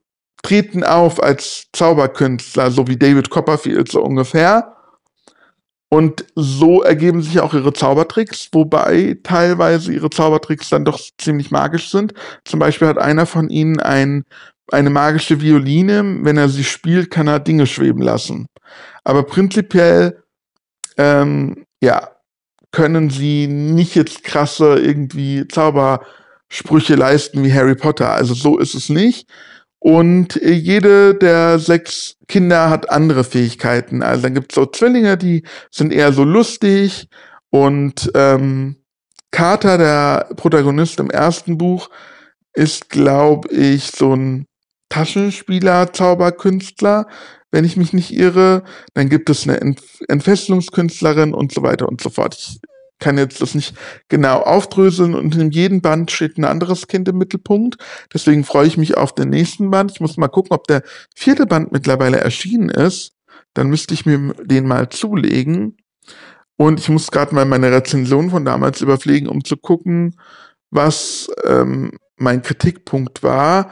treten 0.43 0.83
auf 0.83 1.21
als 1.21 1.67
Zauberkünstler, 1.74 2.71
so 2.71 2.88
wie 2.88 2.98
David 2.98 3.29
Copperfield 3.29 3.91
so 3.91 4.01
ungefähr. 4.01 4.75
Und 5.93 6.25
so 6.36 6.83
ergeben 6.83 7.21
sich 7.21 7.41
auch 7.41 7.53
ihre 7.53 7.74
Zaubertricks, 7.74 8.48
wobei 8.53 9.17
teilweise 9.24 9.91
ihre 9.91 10.10
Zaubertricks 10.10 10.69
dann 10.69 10.86
doch 10.86 11.00
ziemlich 11.17 11.51
magisch 11.51 11.89
sind. 11.89 12.13
Zum 12.45 12.60
Beispiel 12.62 12.88
hat 12.88 12.98
einer 12.98 13.25
von 13.25 13.50
ihnen 13.50 13.81
ein, 13.81 14.24
eine 14.71 14.89
magische 14.89 15.41
Violine. 15.41 16.19
Wenn 16.21 16.38
er 16.38 16.48
sie 16.48 16.63
spielt, 16.63 17.12
kann 17.12 17.27
er 17.27 17.39
Dinge 17.39 17.67
schweben 17.67 18.01
lassen. 18.01 18.48
Aber 19.03 19.24
prinzipiell, 19.24 20.24
ähm, 20.98 21.65
ja, 21.81 22.10
können 22.71 23.10
sie 23.10 23.48
nicht 23.48 23.95
jetzt 23.95 24.24
krasse 24.24 24.79
irgendwie 24.79 25.45
Zaubersprüche 25.48 26.95
leisten 26.95 27.43
wie 27.43 27.53
Harry 27.53 27.75
Potter. 27.75 28.13
Also 28.13 28.33
so 28.33 28.57
ist 28.60 28.75
es 28.75 28.88
nicht. 28.88 29.29
Und 29.83 30.39
äh, 30.39 30.51
jede 30.51 31.15
der 31.15 31.57
sechs 31.57 32.15
Kinder 32.27 32.69
hat 32.69 32.91
andere 32.91 33.23
Fähigkeiten. 33.23 34.03
Also 34.03 34.21
dann 34.23 34.35
gibt 34.35 34.51
es 34.51 34.55
so 34.55 34.67
Zwillinge, 34.67 35.17
die 35.17 35.43
sind 35.71 35.91
eher 35.91 36.13
so 36.13 36.23
lustig 36.23 37.07
und 37.50 38.11
ähm, 38.13 38.77
Carter, 39.31 39.77
der 39.79 40.35
Protagonist 40.35 41.00
im 41.00 41.09
ersten 41.09 41.57
Buch, 41.57 41.89
ist, 42.53 42.89
glaube 42.89 43.50
ich, 43.50 43.91
so 43.91 44.13
ein 44.13 44.45
Taschenspieler, 44.89 45.93
Zauberkünstler, 45.93 47.07
wenn 47.50 47.65
ich 47.65 47.75
mich 47.75 47.91
nicht 47.91 48.13
irre. 48.13 48.63
Dann 48.93 49.09
gibt 49.09 49.29
es 49.29 49.47
eine 49.47 49.59
Ent 49.59 49.81
Entfesselungskünstlerin 50.07 51.33
und 51.33 51.53
so 51.53 51.63
weiter 51.63 51.88
und 51.88 52.01
so 52.01 52.09
fort. 52.09 52.35
Ich 52.38 52.59
kann 53.01 53.17
jetzt 53.17 53.41
das 53.41 53.53
nicht 53.53 53.75
genau 54.08 54.39
aufdröseln 54.39 55.13
und 55.13 55.36
in 55.36 55.51
jedem 55.51 55.81
Band 55.81 56.12
steht 56.12 56.38
ein 56.38 56.46
anderes 56.46 56.88
Kind 56.88 57.10
im 57.10 57.17
Mittelpunkt. 57.17 57.75
Deswegen 58.13 58.46
freue 58.46 58.67
ich 58.67 58.77
mich 58.77 58.96
auf 58.96 59.13
den 59.13 59.29
nächsten 59.29 59.70
Band. 59.70 59.91
Ich 59.91 60.00
muss 60.00 60.15
mal 60.15 60.29
gucken, 60.29 60.53
ob 60.53 60.67
der 60.67 60.84
vierte 61.13 61.46
Band 61.46 61.74
mittlerweile 61.74 62.22
erschienen 62.22 62.70
ist. 62.70 63.13
Dann 63.53 63.67
müsste 63.67 63.93
ich 63.93 64.05
mir 64.05 64.34
den 64.43 64.65
mal 64.65 64.88
zulegen. 64.88 65.75
Und 66.55 66.79
ich 66.79 66.89
muss 66.89 67.12
gerade 67.12 67.36
mal 67.36 67.46
meine 67.46 67.72
Rezension 67.72 68.29
von 68.29 68.46
damals 68.46 68.81
überpflegen, 68.81 69.27
um 69.27 69.43
zu 69.43 69.58
gucken, 69.58 70.15
was 70.70 71.27
ähm, 71.43 71.91
mein 72.17 72.43
Kritikpunkt 72.43 73.24
war. 73.24 73.72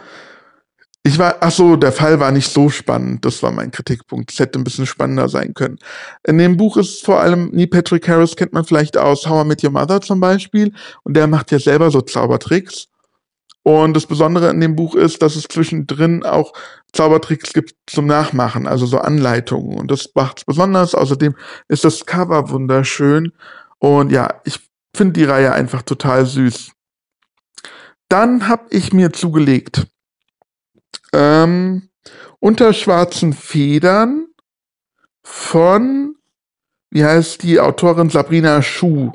Ich 1.04 1.18
war, 1.18 1.38
ach 1.40 1.52
so, 1.52 1.78
der 1.78 1.94
Fall 1.94 2.20
war 2.20 2.32
nicht 2.32 2.52
so 2.52 2.70
spannend. 2.70 3.24
Das 3.24 3.42
war 3.42 3.52
mein 3.52 3.72
Kritikpunkt. 3.72 4.32
Es 4.32 4.40
hätte 4.40 4.60
ein 4.60 4.66
bisschen 4.66 4.86
spannender 4.86 5.30
sein 5.30 5.54
können. 5.54 5.80
In 6.28 6.38
dem 6.38 6.58
Buch 6.58 6.76
ist 6.78 7.06
vor 7.06 7.22
allem, 7.22 7.50
Neil 7.54 7.68
Patrick 7.68 8.08
Harris 8.08 8.36
kennt 8.36 8.54
man 8.54 8.66
vielleicht 8.66 8.98
aus 8.98 9.26
How 9.26 9.46
I 9.46 9.48
Met 9.48 9.64
Your 9.64 9.72
Mother 9.72 10.02
zum 10.02 10.20
Beispiel. 10.20 10.74
Und 11.04 11.16
der 11.16 11.28
macht 11.28 11.52
ja 11.52 11.60
selber 11.60 11.90
so 11.90 12.02
Zaubertricks. 12.02 12.88
Und 13.64 13.96
das 13.96 14.08
Besondere 14.08 14.50
in 14.50 14.60
dem 14.60 14.76
Buch 14.76 14.96
ist, 14.96 15.22
dass 15.22 15.36
es 15.36 15.44
zwischendrin 15.44 16.24
auch 16.24 16.54
Zaubertricks 16.92 17.54
gibt 17.54 17.76
zum 17.88 18.06
Nachmachen, 18.06 18.68
also 18.68 18.86
so 18.86 18.98
Anleitungen. 18.98 19.78
Und 19.78 19.92
das 19.92 20.10
macht 20.16 20.40
es 20.40 20.46
besonders. 20.46 20.96
Außerdem 20.96 21.36
ist 21.70 21.86
das 21.86 22.06
Cover 22.06 22.50
wunderschön. 22.50 23.32
Und 23.78 24.12
ja, 24.12 24.42
ich 24.44 24.60
finde 24.96 25.14
die 25.14 25.26
Reihe 25.26 25.54
einfach 25.54 25.82
total 25.82 26.26
süß. 26.26 26.72
Dann 28.10 28.48
habe 28.48 28.66
ich 28.72 28.92
mir 28.92 29.14
zugelegt 29.14 29.88
ähm, 31.14 31.90
Unter 32.40 32.74
schwarzen 32.74 33.34
Federn 33.34 34.28
von, 35.24 36.16
wie 36.90 37.04
heißt 37.04 37.44
die 37.44 37.60
Autorin 37.60 38.10
Sabrina 38.10 38.62
Schuh. 38.62 39.12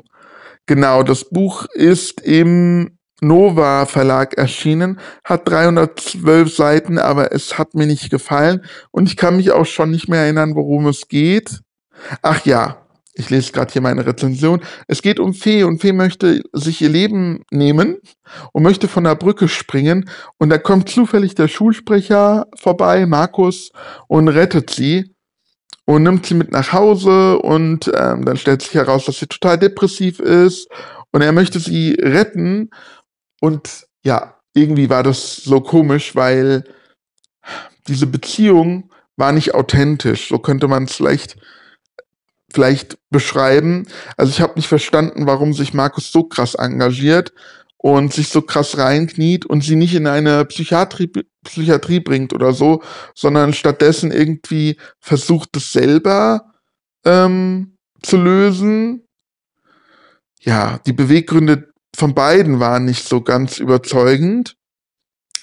Genau, 0.65 1.03
das 1.03 1.25
Buch 1.29 1.65
ist 1.73 2.21
im 2.21 2.97
Nova 3.21 3.85
Verlag 3.85 4.37
erschienen, 4.37 4.99
hat 5.23 5.47
312 5.47 6.53
Seiten, 6.53 6.97
aber 6.97 7.31
es 7.31 7.57
hat 7.57 7.73
mir 7.73 7.87
nicht 7.87 8.09
gefallen 8.09 8.65
und 8.91 9.07
ich 9.07 9.17
kann 9.17 9.37
mich 9.37 9.51
auch 9.51 9.65
schon 9.65 9.91
nicht 9.91 10.09
mehr 10.09 10.21
erinnern, 10.21 10.55
worum 10.55 10.87
es 10.87 11.07
geht. 11.07 11.61
Ach 12.21 12.45
ja, 12.45 12.84
ich 13.15 13.29
lese 13.29 13.51
gerade 13.51 13.71
hier 13.71 13.81
meine 13.81 14.05
Rezension. 14.05 14.61
Es 14.87 15.01
geht 15.01 15.19
um 15.19 15.33
Fee 15.33 15.63
und 15.63 15.79
Fee 15.79 15.93
möchte 15.93 16.41
sich 16.53 16.81
ihr 16.81 16.89
Leben 16.89 17.43
nehmen 17.49 17.97
und 18.51 18.63
möchte 18.63 18.87
von 18.87 19.05
der 19.05 19.15
Brücke 19.15 19.47
springen 19.47 20.09
und 20.37 20.49
da 20.49 20.57
kommt 20.57 20.89
zufällig 20.89 21.33
der 21.35 21.47
Schulsprecher 21.47 22.47
vorbei, 22.55 23.05
Markus, 23.05 23.71
und 24.07 24.27
rettet 24.27 24.69
sie 24.69 25.15
und 25.85 26.03
nimmt 26.03 26.25
sie 26.25 26.33
mit 26.33 26.51
nach 26.51 26.73
Hause 26.73 27.39
und 27.39 27.89
ähm, 27.95 28.25
dann 28.25 28.37
stellt 28.37 28.61
sich 28.61 28.73
heraus, 28.73 29.05
dass 29.05 29.19
sie 29.19 29.27
total 29.27 29.57
depressiv 29.57 30.19
ist 30.19 30.67
und 31.11 31.21
er 31.21 31.31
möchte 31.31 31.59
sie 31.59 31.93
retten 31.93 32.69
und 33.39 33.87
ja, 34.03 34.35
irgendwie 34.53 34.89
war 34.89 35.03
das 35.03 35.37
so 35.37 35.61
komisch, 35.61 36.15
weil 36.15 36.63
diese 37.87 38.07
Beziehung 38.07 38.91
war 39.17 39.31
nicht 39.31 39.53
authentisch. 39.53 40.29
So 40.29 40.39
könnte 40.39 40.67
man 40.67 40.83
es 40.83 40.95
vielleicht 40.95 41.37
vielleicht 42.55 42.97
beschreiben. 43.09 43.85
Also 44.15 44.31
ich 44.31 44.39
habe 44.39 44.53
nicht 44.55 44.67
verstanden, 44.67 45.27
warum 45.27 45.53
sich 45.53 45.73
Markus 45.73 46.11
so 46.11 46.23
krass 46.23 46.55
engagiert 46.55 47.33
und 47.77 48.13
sich 48.13 48.29
so 48.29 48.41
krass 48.41 48.77
reinkniet 48.77 49.45
und 49.45 49.61
sie 49.61 49.75
nicht 49.75 49.93
in 49.93 50.07
eine 50.07 50.45
Psychiatrie, 50.45 51.11
Psychiatrie 51.43 51.99
bringt 51.99 52.33
oder 52.33 52.53
so, 52.53 52.81
sondern 53.13 53.53
stattdessen 53.53 54.11
irgendwie 54.11 54.77
versucht 54.99 55.57
es 55.57 55.73
selber 55.73 56.53
ähm, 57.03 57.77
zu 58.01 58.15
lösen. 58.15 59.03
Ja, 60.39 60.79
die 60.85 60.93
Beweggründe 60.93 61.73
von 61.93 62.15
beiden 62.15 62.61
waren 62.61 62.85
nicht 62.85 63.05
so 63.05 63.19
ganz 63.21 63.59
überzeugend 63.59 64.55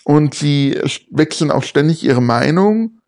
und 0.05 0.35
sie 0.35 0.81
wechseln 1.11 1.51
auch 1.51 1.63
ständig 1.63 2.03
ihre 2.05 2.23
Meinung. 2.23 3.01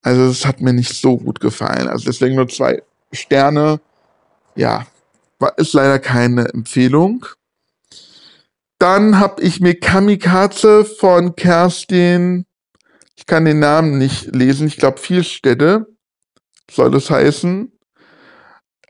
Also 0.00 0.26
es 0.26 0.46
hat 0.46 0.60
mir 0.60 0.72
nicht 0.72 0.94
so 0.94 1.18
gut 1.18 1.40
gefallen. 1.40 1.88
Also 1.88 2.04
deswegen 2.04 2.36
nur 2.36 2.48
zwei 2.48 2.82
Sterne, 3.12 3.80
ja, 4.54 4.86
ist 5.56 5.74
leider 5.74 5.98
keine 5.98 6.48
Empfehlung. 6.48 7.26
Dann 8.78 9.18
habe 9.20 9.42
ich 9.42 9.60
mir 9.60 9.78
Kamikaze 9.78 10.84
von 10.84 11.36
Kerstin, 11.36 12.46
ich 13.14 13.26
kann 13.26 13.44
den 13.44 13.60
Namen 13.60 13.98
nicht 13.98 14.34
lesen, 14.34 14.66
ich 14.66 14.76
glaube 14.76 14.98
Vielstädte 14.98 15.86
soll 16.70 16.90
das 16.90 17.10
heißen. 17.10 17.70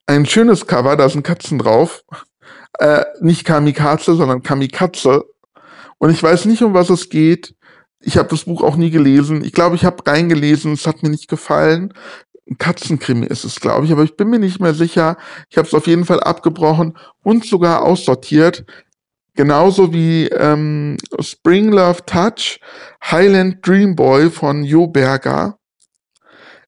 Ein 0.06 0.26
schönes 0.26 0.66
Cover, 0.66 0.96
da 0.96 1.08
sind 1.08 1.24
Katzen 1.24 1.58
drauf. 1.58 2.02
Äh, 2.78 3.04
nicht 3.20 3.44
Kamikaze, 3.44 4.14
sondern 4.14 4.42
Kamikaze. 4.42 5.24
Und 5.98 6.10
ich 6.10 6.22
weiß 6.22 6.46
nicht, 6.46 6.62
um 6.62 6.74
was 6.74 6.90
es 6.90 7.08
geht. 7.08 7.54
Ich 8.00 8.16
habe 8.16 8.28
das 8.28 8.44
Buch 8.44 8.62
auch 8.62 8.76
nie 8.76 8.90
gelesen. 8.90 9.44
Ich 9.44 9.52
glaube, 9.52 9.76
ich 9.76 9.84
habe 9.84 10.04
reingelesen, 10.06 10.72
es 10.72 10.86
hat 10.86 11.02
mir 11.02 11.10
nicht 11.10 11.28
gefallen. 11.28 11.92
Ein 12.52 12.58
Katzenkrimi 12.58 13.24
ist 13.24 13.44
es, 13.44 13.60
glaube 13.60 13.86
ich, 13.86 13.92
aber 13.92 14.02
ich 14.02 14.14
bin 14.14 14.28
mir 14.28 14.38
nicht 14.38 14.60
mehr 14.60 14.74
sicher. 14.74 15.16
Ich 15.48 15.56
habe 15.56 15.66
es 15.66 15.72
auf 15.72 15.86
jeden 15.86 16.04
Fall 16.04 16.20
abgebrochen 16.20 16.98
und 17.22 17.46
sogar 17.46 17.82
aussortiert. 17.82 18.66
Genauso 19.34 19.94
wie 19.94 20.26
ähm, 20.26 20.98
Spring 21.20 21.72
Love 21.72 22.04
Touch, 22.04 22.60
Highland 23.02 23.66
Dream 23.66 23.96
Boy 23.96 24.28
von 24.28 24.64
Jo 24.64 24.86
Berger. 24.86 25.56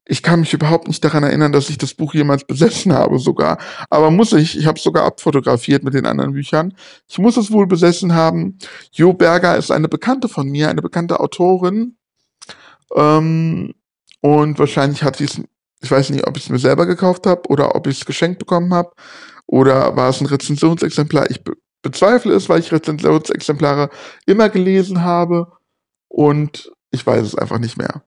Ich 0.07 0.23
kann 0.23 0.41
mich 0.41 0.55
überhaupt 0.55 0.89
nicht 0.89 1.05
daran 1.05 1.23
erinnern, 1.23 1.53
dass 1.53 1.69
ich 1.69 1.77
das 1.77 1.93
Buch 1.93 2.15
jemals 2.15 2.45
besessen 2.45 2.95
habe 2.95 3.19
sogar. 3.19 3.59
Aber 3.91 4.11
muss 4.11 4.33
ich, 4.33 4.57
ich 4.57 4.65
habe 4.65 4.79
es 4.79 4.85
sogar 4.85 5.05
abfotografiert 5.05 5.85
mit 5.85 5.93
den 5.93 6.07
anderen 6.07 6.33
Büchern. 6.33 6.73
Ich 7.07 7.19
muss 7.19 7.37
es 7.37 7.53
wohl 7.53 7.67
besessen 7.67 8.15
haben. 8.15 8.57
Jo 8.91 9.13
Berger 9.13 9.59
ist 9.59 9.71
eine 9.71 9.89
Bekannte 9.89 10.31
von 10.31 10.49
mir, 10.49 10.71
eine 10.71 10.81
bekannte 10.81 11.21
Autorin. 11.21 11.99
Ähm, 12.97 13.75
und 14.23 14.59
wahrscheinlich 14.59 15.03
hat 15.03 15.17
sie 15.17 15.25
es 15.25 15.43
ich 15.85 15.91
weiß 15.91 16.11
nicht, 16.11 16.27
ob 16.27 16.37
ich 16.37 16.45
es 16.45 16.49
mir 16.49 16.59
selber 16.59 16.87
gekauft 16.87 17.27
habe 17.27 17.49
oder 17.49 17.75
ob 17.75 17.87
ich 17.87 17.99
es 17.99 18.07
geschenkt 18.07 18.39
bekommen 18.39 18.73
habe 18.73 18.91
oder 19.47 19.97
war 19.97 20.09
es 20.09 20.21
ein 20.21 20.27
Rezensionsexemplar. 20.27 21.31
Ich 21.31 21.45
be 21.45 21.53
bezweifle 21.83 22.33
es, 22.33 22.49
weil 22.49 22.61
ich 22.61 22.73
Rezensionsexemplare 22.73 23.91
immer 24.25 24.49
gelesen 24.49 25.03
habe 25.03 25.53
und 26.09 26.73
ich 26.91 27.07
weiß 27.07 27.27
es 27.27 27.35
einfach 27.35 27.59
nicht 27.59 27.77
mehr. 27.77 28.03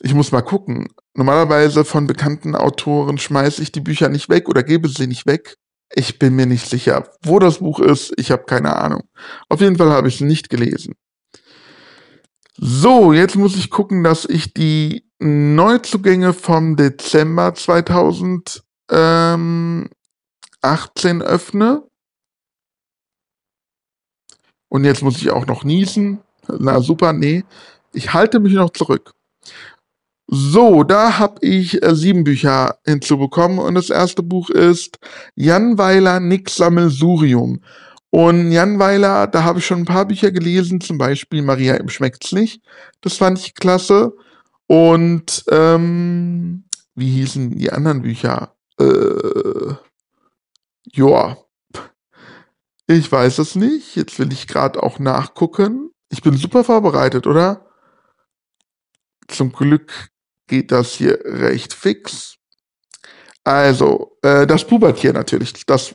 Ich 0.00 0.12
muss 0.12 0.32
mal 0.32 0.42
gucken. 0.42 0.88
Normalerweise 1.14 1.84
von 1.84 2.08
bekannten 2.08 2.56
Autoren 2.56 3.18
schmeiße 3.18 3.62
ich 3.62 3.70
die 3.70 3.80
Bücher 3.80 4.08
nicht 4.08 4.28
weg 4.28 4.48
oder 4.48 4.64
gebe 4.64 4.88
sie 4.88 5.06
nicht 5.06 5.24
weg. 5.24 5.54
Ich 5.94 6.18
bin 6.18 6.34
mir 6.34 6.46
nicht 6.46 6.68
sicher, 6.68 7.08
wo 7.22 7.38
das 7.38 7.58
Buch 7.58 7.78
ist. 7.78 8.12
Ich 8.16 8.32
habe 8.32 8.42
keine 8.42 8.74
Ahnung. 8.74 9.04
Auf 9.48 9.60
jeden 9.60 9.76
Fall 9.76 9.90
habe 9.90 10.08
ich 10.08 10.16
es 10.16 10.20
nicht 10.22 10.50
gelesen. 10.50 10.94
So, 12.56 13.12
jetzt 13.12 13.36
muss 13.36 13.56
ich 13.56 13.70
gucken, 13.70 14.02
dass 14.02 14.24
ich 14.24 14.52
die 14.52 15.07
Neuzugänge 15.20 16.32
vom 16.32 16.76
Dezember 16.76 17.54
2018 17.54 18.32
öffne. 21.22 21.82
Und 24.68 24.84
jetzt 24.84 25.02
muss 25.02 25.16
ich 25.16 25.30
auch 25.30 25.46
noch 25.46 25.64
niesen. 25.64 26.20
Na 26.46 26.80
super, 26.80 27.12
nee. 27.12 27.44
Ich 27.92 28.12
halte 28.12 28.38
mich 28.38 28.52
noch 28.52 28.70
zurück. 28.70 29.14
So, 30.30 30.84
da 30.84 31.18
habe 31.18 31.38
ich 31.40 31.82
äh, 31.82 31.94
sieben 31.94 32.22
Bücher 32.22 32.78
hinzubekommen 32.84 33.58
und 33.58 33.74
das 33.74 33.88
erste 33.88 34.22
Buch 34.22 34.50
ist 34.50 34.98
Jan 35.36 35.78
Weiler 35.78 36.20
Nix 36.20 36.56
Sammelsurium. 36.56 37.62
Und 38.10 38.52
Jan 38.52 38.78
Weiler, 38.78 39.26
da 39.26 39.44
habe 39.44 39.58
ich 39.58 39.66
schon 39.66 39.80
ein 39.80 39.84
paar 39.86 40.04
Bücher 40.04 40.30
gelesen, 40.30 40.82
zum 40.82 40.98
Beispiel 40.98 41.42
Maria 41.42 41.76
im 41.76 41.88
Schmeckt's 41.88 42.34
Das 43.00 43.16
fand 43.16 43.38
ich 43.38 43.54
klasse. 43.54 44.14
Und 44.68 45.44
ähm, 45.50 46.64
wie 46.94 47.10
hießen 47.10 47.58
die 47.58 47.72
anderen 47.72 48.02
Bücher? 48.02 48.54
Äh, 48.78 49.74
ja, 50.92 51.36
ich 52.86 53.10
weiß 53.10 53.38
es 53.38 53.54
nicht. 53.54 53.96
Jetzt 53.96 54.18
will 54.18 54.32
ich 54.32 54.46
gerade 54.46 54.82
auch 54.82 54.98
nachgucken. 54.98 55.90
Ich 56.10 56.22
bin 56.22 56.36
super 56.36 56.64
vorbereitet, 56.64 57.26
oder? 57.26 57.66
Zum 59.26 59.52
Glück 59.52 60.10
geht 60.46 60.70
das 60.70 60.92
hier 60.92 61.18
recht 61.24 61.72
fix. 61.72 62.36
Also, 63.44 64.18
äh, 64.22 64.46
das 64.46 64.66
Pubertier 64.66 65.14
natürlich. 65.14 65.64
Das 65.64 65.94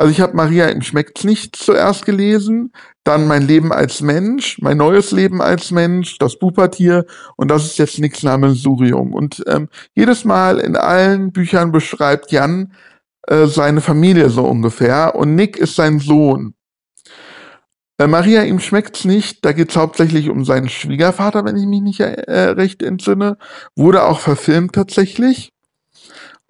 also 0.00 0.12
ich 0.12 0.22
habe 0.22 0.34
Maria 0.34 0.68
in 0.68 0.80
Schmeckt's 0.80 1.24
nicht 1.24 1.56
zuerst 1.56 2.06
gelesen, 2.06 2.72
dann 3.04 3.28
mein 3.28 3.46
Leben 3.46 3.70
als 3.70 4.00
Mensch, 4.00 4.58
mein 4.62 4.78
neues 4.78 5.12
Leben 5.12 5.42
als 5.42 5.72
Mensch, 5.72 6.16
das 6.16 6.38
Pubertier 6.38 7.04
und 7.36 7.50
das 7.50 7.66
ist 7.66 7.76
jetzt 7.76 8.24
namens 8.24 8.62
Surium. 8.62 9.12
Und 9.12 9.44
ähm, 9.46 9.68
jedes 9.94 10.24
Mal 10.24 10.58
in 10.58 10.74
allen 10.74 11.32
Büchern 11.32 11.70
beschreibt 11.70 12.32
Jan 12.32 12.72
äh, 13.26 13.44
seine 13.44 13.82
Familie 13.82 14.30
so 14.30 14.46
ungefähr. 14.46 15.16
Und 15.16 15.34
Nick 15.34 15.58
ist 15.58 15.76
sein 15.76 15.98
Sohn. 15.98 16.54
Äh, 17.98 18.06
Maria, 18.06 18.44
ihm 18.44 18.58
schmeckt's 18.58 19.04
nicht. 19.04 19.44
Da 19.44 19.52
geht's 19.52 19.76
hauptsächlich 19.76 20.30
um 20.30 20.46
seinen 20.46 20.70
Schwiegervater, 20.70 21.44
wenn 21.44 21.58
ich 21.58 21.66
mich 21.66 21.82
nicht 21.82 22.00
äh, 22.00 22.40
recht 22.48 22.82
entsinne. 22.82 23.36
Wurde 23.76 24.04
auch 24.04 24.20
verfilmt 24.20 24.72
tatsächlich. 24.72 25.52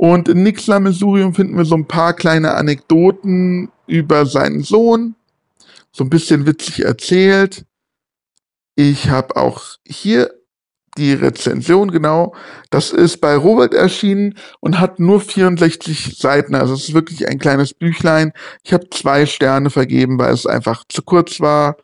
Und 0.00 0.30
in 0.30 0.42
Nix 0.42 0.66
Lammesurium 0.66 1.34
finden 1.34 1.58
wir 1.58 1.66
so 1.66 1.74
ein 1.74 1.86
paar 1.86 2.14
kleine 2.14 2.54
Anekdoten 2.54 3.70
über 3.86 4.24
seinen 4.24 4.62
Sohn. 4.62 5.14
So 5.92 6.04
ein 6.04 6.08
bisschen 6.08 6.46
witzig 6.46 6.86
erzählt. 6.86 7.66
Ich 8.76 9.10
habe 9.10 9.36
auch 9.36 9.76
hier 9.86 10.32
die 10.96 11.12
Rezension, 11.12 11.90
genau. 11.90 12.34
Das 12.70 12.92
ist 12.92 13.18
bei 13.18 13.36
Robert 13.36 13.74
erschienen 13.74 14.38
und 14.60 14.80
hat 14.80 15.00
nur 15.00 15.20
64 15.20 16.16
Seiten. 16.16 16.54
Also 16.54 16.72
es 16.72 16.88
ist 16.88 16.94
wirklich 16.94 17.28
ein 17.28 17.38
kleines 17.38 17.74
Büchlein. 17.74 18.32
Ich 18.64 18.72
habe 18.72 18.88
zwei 18.88 19.26
Sterne 19.26 19.68
vergeben, 19.68 20.18
weil 20.18 20.32
es 20.32 20.46
einfach 20.46 20.84
zu 20.88 21.02
kurz 21.02 21.40
war. 21.40 21.76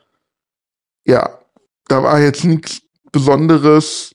Ja, 1.05 1.38
da 1.87 2.02
war 2.02 2.18
jetzt 2.18 2.46
nichts 2.46 2.81
Besonderes. 3.12 4.12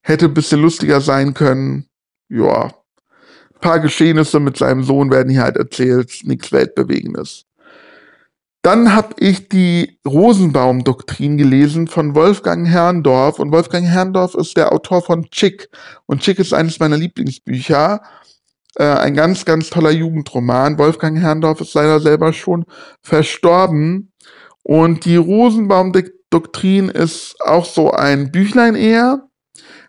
Hätte 0.00 0.26
ein 0.26 0.34
bisschen 0.34 0.62
lustiger 0.62 1.00
sein 1.00 1.34
können. 1.34 1.88
Ja. 2.28 2.72
Paar 3.60 3.80
Geschehnisse 3.80 4.40
mit 4.40 4.56
seinem 4.56 4.82
Sohn 4.82 5.10
werden 5.10 5.30
hier 5.30 5.42
halt 5.42 5.56
erzählt. 5.56 6.20
Nichts 6.24 6.52
Weltbewegendes. 6.52 7.44
Dann 8.62 8.96
habe 8.96 9.14
ich 9.20 9.48
die 9.48 10.00
Rosenbaum-Doktrin 10.04 11.38
gelesen 11.38 11.86
von 11.86 12.16
Wolfgang 12.16 12.66
Herrndorf. 12.66 13.38
Und 13.38 13.52
Wolfgang 13.52 13.86
Herrndorf 13.86 14.34
ist 14.34 14.56
der 14.56 14.72
Autor 14.72 15.02
von 15.02 15.30
Chick. 15.30 15.68
Und 16.06 16.22
Chick 16.22 16.40
ist 16.40 16.52
eines 16.52 16.80
meiner 16.80 16.96
Lieblingsbücher. 16.96 18.02
Äh, 18.74 18.84
ein 18.84 19.14
ganz, 19.14 19.44
ganz 19.44 19.70
toller 19.70 19.92
Jugendroman. 19.92 20.78
Wolfgang 20.78 21.16
Herrndorf 21.16 21.60
ist 21.60 21.74
leider 21.74 22.00
selber 22.00 22.32
schon 22.32 22.64
verstorben. 23.02 24.12
Und 24.64 25.04
die 25.04 25.16
Rosenbaum-Doktrin 25.16 26.88
ist 26.88 27.36
auch 27.44 27.66
so 27.66 27.92
ein 27.92 28.32
Büchlein 28.32 28.74
eher. 28.74 29.28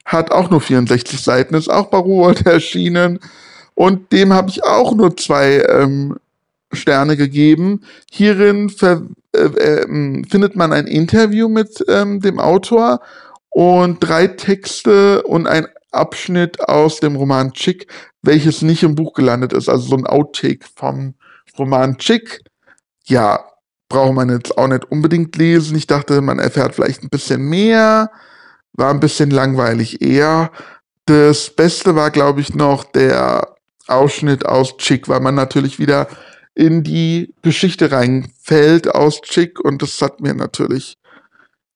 Hat 0.06 0.30
auch 0.32 0.52
nur 0.52 0.62
64 0.62 1.20
Seiten, 1.20 1.56
ist 1.56 1.70
auch 1.70 1.88
bei 1.88 1.98
Rowold 1.98 2.46
erschienen. 2.46 3.20
Und 3.78 4.12
dem 4.12 4.34
habe 4.34 4.50
ich 4.50 4.64
auch 4.64 4.96
nur 4.96 5.16
zwei 5.18 5.60
ähm, 5.70 6.18
Sterne 6.74 7.16
gegeben. 7.16 7.84
Hierin 8.10 8.72
ver, 8.72 9.04
äh, 9.36 9.42
äh, 9.42 10.24
findet 10.28 10.56
man 10.56 10.74
ein 10.74 10.88
Interview 10.88 11.48
mit 11.48 11.86
ähm, 11.88 12.20
dem 12.20 12.40
Autor 12.40 13.02
und 13.50 14.00
drei 14.00 14.26
Texte 14.30 15.22
und 15.22 15.46
ein 15.46 15.68
Abschnitt 15.92 16.60
aus 16.68 17.02
dem 17.02 17.18
Roman 17.18 17.54
Chick, 17.54 17.86
welches 18.24 18.64
nicht 18.64 18.82
im 18.82 18.96
Buch 18.96 19.14
gelandet 19.14 19.54
ist. 19.54 19.70
Also 19.70 19.90
so 19.90 19.96
ein 19.96 20.08
Outtake 20.08 20.66
vom 20.76 21.14
Roman 21.60 22.00
Chick. 22.00 22.42
Ja, 23.06 23.46
braucht 23.90 24.16
man 24.16 24.32
jetzt 24.32 24.58
auch 24.58 24.68
nicht 24.68 24.86
unbedingt 24.86 25.36
lesen. 25.36 25.78
Ich 25.78 25.86
dachte, 25.86 26.22
man 26.22 26.40
erfährt 26.40 26.74
vielleicht 26.74 27.04
ein 27.04 27.10
bisschen 27.10 27.48
mehr. 27.48 28.10
War 28.74 28.90
ein 28.90 29.00
bisschen 29.00 29.30
langweilig 29.30 30.02
eher. 30.02 30.50
Das 31.06 31.52
Beste 31.52 31.96
war, 31.96 32.10
glaube 32.10 32.42
ich, 32.42 32.56
noch 32.56 32.84
der 32.84 33.56
Ausschnitt 33.88 34.46
aus 34.46 34.78
Chick, 34.78 35.08
weil 35.08 35.20
man 35.20 35.36
natürlich 35.36 35.80
wieder 35.80 36.08
in 36.56 36.84
die 36.84 37.34
Geschichte 37.42 37.92
reinfällt 37.92 38.94
aus 38.94 39.22
Chick 39.22 39.60
und 39.60 39.82
das 39.82 40.02
hat 40.02 40.22
mir 40.22 40.34
natürlich 40.34 40.98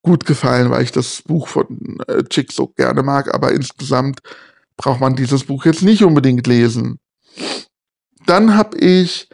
gut 0.01 0.25
gefallen, 0.25 0.71
weil 0.71 0.83
ich 0.83 0.91
das 0.91 1.21
Buch 1.21 1.47
von 1.47 1.99
äh, 2.07 2.23
Chick 2.23 2.51
so 2.51 2.67
gerne 2.67 3.03
mag, 3.03 3.33
aber 3.33 3.51
insgesamt 3.51 4.19
braucht 4.77 4.99
man 4.99 5.15
dieses 5.15 5.43
Buch 5.43 5.65
jetzt 5.65 5.83
nicht 5.83 6.03
unbedingt 6.03 6.47
lesen. 6.47 6.99
Dann 8.25 8.55
habe 8.55 8.77
ich 8.77 9.29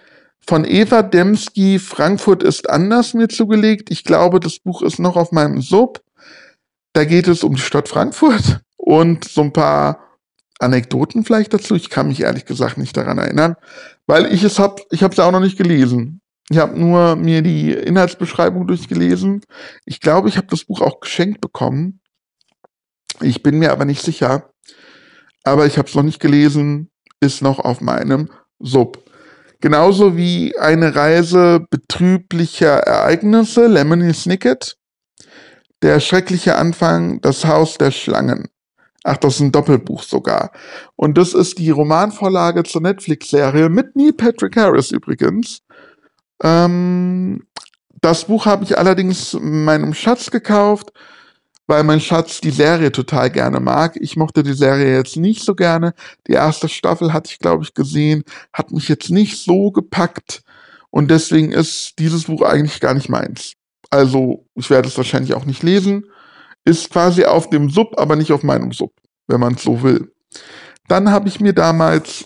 von 0.46 0.66
Eva 0.66 1.04
Demski 1.04 1.80
Frankfurt 1.80 2.44
ist 2.44 2.70
anders 2.70 3.14
mir 3.14 3.28
zugelegt. 3.28 3.92
Ich 3.92 4.04
glaube, 4.04 4.40
das 4.40 4.60
Buch 4.60 4.82
ist 4.82 5.00
noch 5.00 5.18
auf 5.18 5.32
meinem 5.32 5.62
Sub. 5.62 6.02
Da 6.94 7.06
geht 7.06 7.28
es 7.28 7.44
um 7.44 7.56
die 7.56 7.62
Stadt 7.62 7.90
Frankfurt 7.90 8.62
und 8.78 9.26
so 9.26 9.42
ein 9.42 9.54
paar 9.54 10.07
Anekdoten 10.60 11.24
vielleicht 11.24 11.54
dazu. 11.54 11.76
Ich 11.76 11.90
kann 11.90 12.08
mich 12.08 12.22
ehrlich 12.22 12.46
gesagt 12.46 12.78
nicht 12.78 12.98
daran 12.98 13.18
erinnern, 13.18 13.56
weil 14.06 14.34
ich 14.34 14.44
es 14.44 14.60
hab, 14.60 14.82
ich 14.92 15.04
habe 15.04 15.14
es 15.14 15.20
auch 15.20 15.32
noch 15.32 15.40
nicht 15.40 15.58
gelesen. 15.58 16.22
Ich 16.50 16.58
habe 16.58 16.80
nur 16.80 17.16
mir 17.16 17.42
die 17.42 17.74
Inhaltsbeschreibung 17.74 18.68
durchgelesen. 18.68 19.42
Ich 19.86 20.00
glaube, 20.00 20.30
ich 20.30 20.38
habe 20.38 20.48
das 20.48 20.64
Buch 20.64 20.82
auch 20.82 21.02
geschenkt 21.02 21.42
bekommen. 21.42 22.00
Ich 23.22 23.44
bin 23.44 23.60
mir 23.60 23.72
aber 23.72 23.86
nicht 23.86 24.02
sicher. 24.02 24.50
Aber 25.44 25.66
ich 25.66 25.78
habe 25.78 25.88
es 25.88 25.96
noch 25.96 26.04
nicht 26.04 26.20
gelesen, 26.20 26.90
ist 27.20 27.42
noch 27.42 27.60
auf 27.60 27.82
meinem 27.82 28.30
Sub. 28.60 29.04
Genauso 29.60 30.16
wie 30.16 30.58
eine 30.58 30.96
Reise 30.96 31.66
betrüblicher 31.70 32.80
Ereignisse, 32.80 33.68
Lemony 33.68 34.14
Snicket. 34.14 34.78
Der 35.82 36.00
schreckliche 36.00 36.56
Anfang, 36.56 37.22
das 37.22 37.46
Haus 37.46 37.78
der 37.78 37.92
Schlangen. 37.92 38.50
Ach, 39.10 39.16
das 39.16 39.36
ist 39.36 39.40
ein 39.40 39.54
Doppelbuch 39.54 40.04
sogar. 40.04 40.52
Und 40.98 41.18
das 41.18 41.34
ist 41.34 41.60
die 41.60 41.70
Romanvorlage 41.70 42.64
zur 42.64 42.82
Netflix-Serie 42.82 43.70
mit 43.70 43.96
Neil 43.96 44.12
Patrick 44.12 44.58
Harris 44.58 44.92
übrigens. 44.92 45.62
Ähm, 46.44 47.48
das 48.02 48.26
Buch 48.26 48.46
habe 48.46 48.66
ich 48.66 48.78
allerdings 48.78 49.32
meinem 49.40 49.94
Schatz 49.94 50.30
gekauft, 50.30 50.92
weil 51.68 51.86
mein 51.86 52.02
Schatz 52.02 52.42
die 52.42 52.52
Serie 52.52 52.92
total 52.92 53.30
gerne 53.30 53.62
mag. 53.62 53.96
Ich 53.96 54.18
mochte 54.18 54.44
die 54.44 54.52
Serie 54.52 54.98
jetzt 54.98 55.16
nicht 55.16 55.42
so 55.42 55.56
gerne. 55.56 55.94
Die 56.28 56.34
erste 56.34 56.68
Staffel 56.68 57.14
hatte 57.14 57.32
ich, 57.32 57.40
glaube 57.40 57.64
ich, 57.64 57.74
gesehen, 57.74 58.26
hat 58.52 58.72
mich 58.72 58.90
jetzt 58.90 59.10
nicht 59.10 59.42
so 59.42 59.72
gepackt. 59.72 60.42
Und 60.90 61.10
deswegen 61.12 61.54
ist 61.54 61.94
dieses 61.98 62.26
Buch 62.26 62.42
eigentlich 62.42 62.82
gar 62.82 62.94
nicht 62.94 63.08
meins. 63.08 63.54
Also, 63.90 64.44
ich 64.56 64.70
werde 64.70 64.90
es 64.90 64.98
wahrscheinlich 64.98 65.34
auch 65.34 65.46
nicht 65.46 65.64
lesen 65.64 66.04
ist 66.68 66.92
quasi 66.92 67.24
auf 67.24 67.50
dem 67.50 67.70
Sub, 67.70 67.98
aber 67.98 68.16
nicht 68.16 68.32
auf 68.32 68.44
meinem 68.44 68.72
Sub, 68.74 68.92
wenn 69.28 69.40
man 69.40 69.56
es 69.56 69.64
so 69.64 69.82
will. 69.84 70.12
Dann 70.88 71.10
habe 71.12 71.30
ich 71.30 71.40
mir 71.40 71.54
damals 71.54 72.26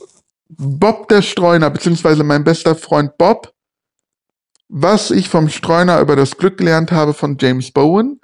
Bob 0.49 1.07
der 1.07 1.21
Streuner, 1.21 1.69
beziehungsweise 1.69 2.23
mein 2.23 2.43
bester 2.43 2.75
Freund 2.75 3.17
Bob, 3.17 3.53
was 4.67 5.11
ich 5.11 5.29
vom 5.29 5.47
Streuner 5.49 6.01
über 6.01 6.15
das 6.15 6.37
Glück 6.37 6.57
gelernt 6.57 6.91
habe 6.91 7.13
von 7.13 7.37
James 7.39 7.71
Bowen. 7.71 8.19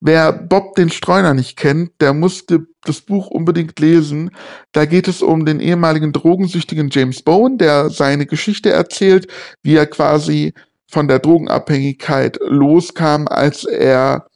Wer 0.00 0.32
Bob 0.32 0.74
den 0.74 0.90
Streuner 0.90 1.32
nicht 1.32 1.56
kennt, 1.56 1.92
der 2.00 2.12
musste 2.12 2.66
das 2.84 3.00
Buch 3.00 3.28
unbedingt 3.28 3.78
lesen. 3.78 4.30
Da 4.72 4.84
geht 4.84 5.08
es 5.08 5.22
um 5.22 5.46
den 5.46 5.60
ehemaligen 5.60 6.12
drogensüchtigen 6.12 6.90
James 6.90 7.22
Bowen, 7.22 7.56
der 7.56 7.88
seine 7.88 8.26
Geschichte 8.26 8.70
erzählt, 8.70 9.28
wie 9.62 9.76
er 9.76 9.86
quasi 9.86 10.54
von 10.88 11.08
der 11.08 11.20
Drogenabhängigkeit 11.20 12.38
loskam, 12.42 13.28
als 13.28 13.64
er 13.64 14.26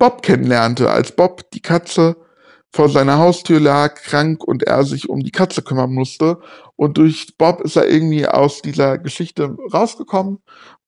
Bob 0.00 0.22
kennenlernte, 0.22 0.88
als 0.88 1.12
Bob 1.12 1.50
die 1.52 1.60
Katze 1.60 2.16
vor 2.72 2.88
seiner 2.88 3.18
Haustür 3.18 3.60
lag, 3.60 3.96
krank 3.96 4.42
und 4.42 4.62
er 4.62 4.84
sich 4.84 5.10
um 5.10 5.20
die 5.20 5.30
Katze 5.30 5.60
kümmern 5.60 5.92
musste. 5.92 6.38
Und 6.74 6.96
durch 6.96 7.36
Bob 7.36 7.60
ist 7.60 7.76
er 7.76 7.86
irgendwie 7.86 8.26
aus 8.26 8.62
dieser 8.62 8.96
Geschichte 8.96 9.54
rausgekommen. 9.72 10.38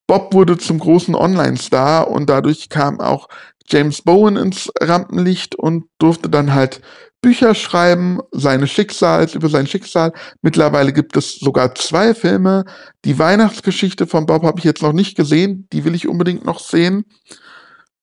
Bob 0.06 0.32
wurde 0.32 0.56
zum 0.56 0.78
großen 0.78 1.14
Online-Star 1.14 2.08
und 2.08 2.30
dadurch 2.30 2.70
kam 2.70 3.00
auch 3.00 3.28
James 3.66 4.00
Bowen 4.00 4.36
ins 4.36 4.72
Rampenlicht 4.80 5.56
und 5.56 5.84
durfte 5.98 6.30
dann 6.30 6.54
halt 6.54 6.80
Bücher 7.20 7.54
schreiben, 7.54 8.18
seine 8.32 8.66
Schicksal, 8.66 9.28
über 9.34 9.50
sein 9.50 9.66
Schicksal. 9.66 10.14
Mittlerweile 10.40 10.94
gibt 10.94 11.18
es 11.18 11.36
sogar 11.36 11.74
zwei 11.74 12.14
Filme. 12.14 12.64
Die 13.04 13.18
Weihnachtsgeschichte 13.18 14.06
von 14.06 14.24
Bob 14.24 14.42
habe 14.42 14.58
ich 14.58 14.64
jetzt 14.64 14.82
noch 14.82 14.94
nicht 14.94 15.18
gesehen, 15.18 15.68
die 15.72 15.84
will 15.84 15.94
ich 15.94 16.08
unbedingt 16.08 16.46
noch 16.46 16.60
sehen. 16.60 17.04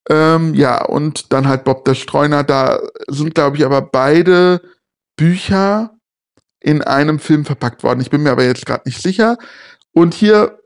Ähm, 0.09 0.55
ja, 0.55 0.83
und 0.83 1.31
dann 1.31 1.47
halt 1.47 1.63
Bob 1.63 1.85
der 1.85 1.93
Streuner. 1.93 2.43
Da 2.43 2.79
sind, 3.07 3.35
glaube 3.35 3.57
ich, 3.57 3.65
aber 3.65 3.81
beide 3.81 4.61
Bücher 5.15 5.91
in 6.59 6.81
einem 6.81 7.19
Film 7.19 7.45
verpackt 7.45 7.83
worden. 7.83 8.01
Ich 8.01 8.09
bin 8.09 8.23
mir 8.23 8.31
aber 8.31 8.43
jetzt 8.43 8.65
gerade 8.65 8.83
nicht 8.85 9.01
sicher. 9.01 9.37
Und 9.91 10.13
hier, 10.13 10.59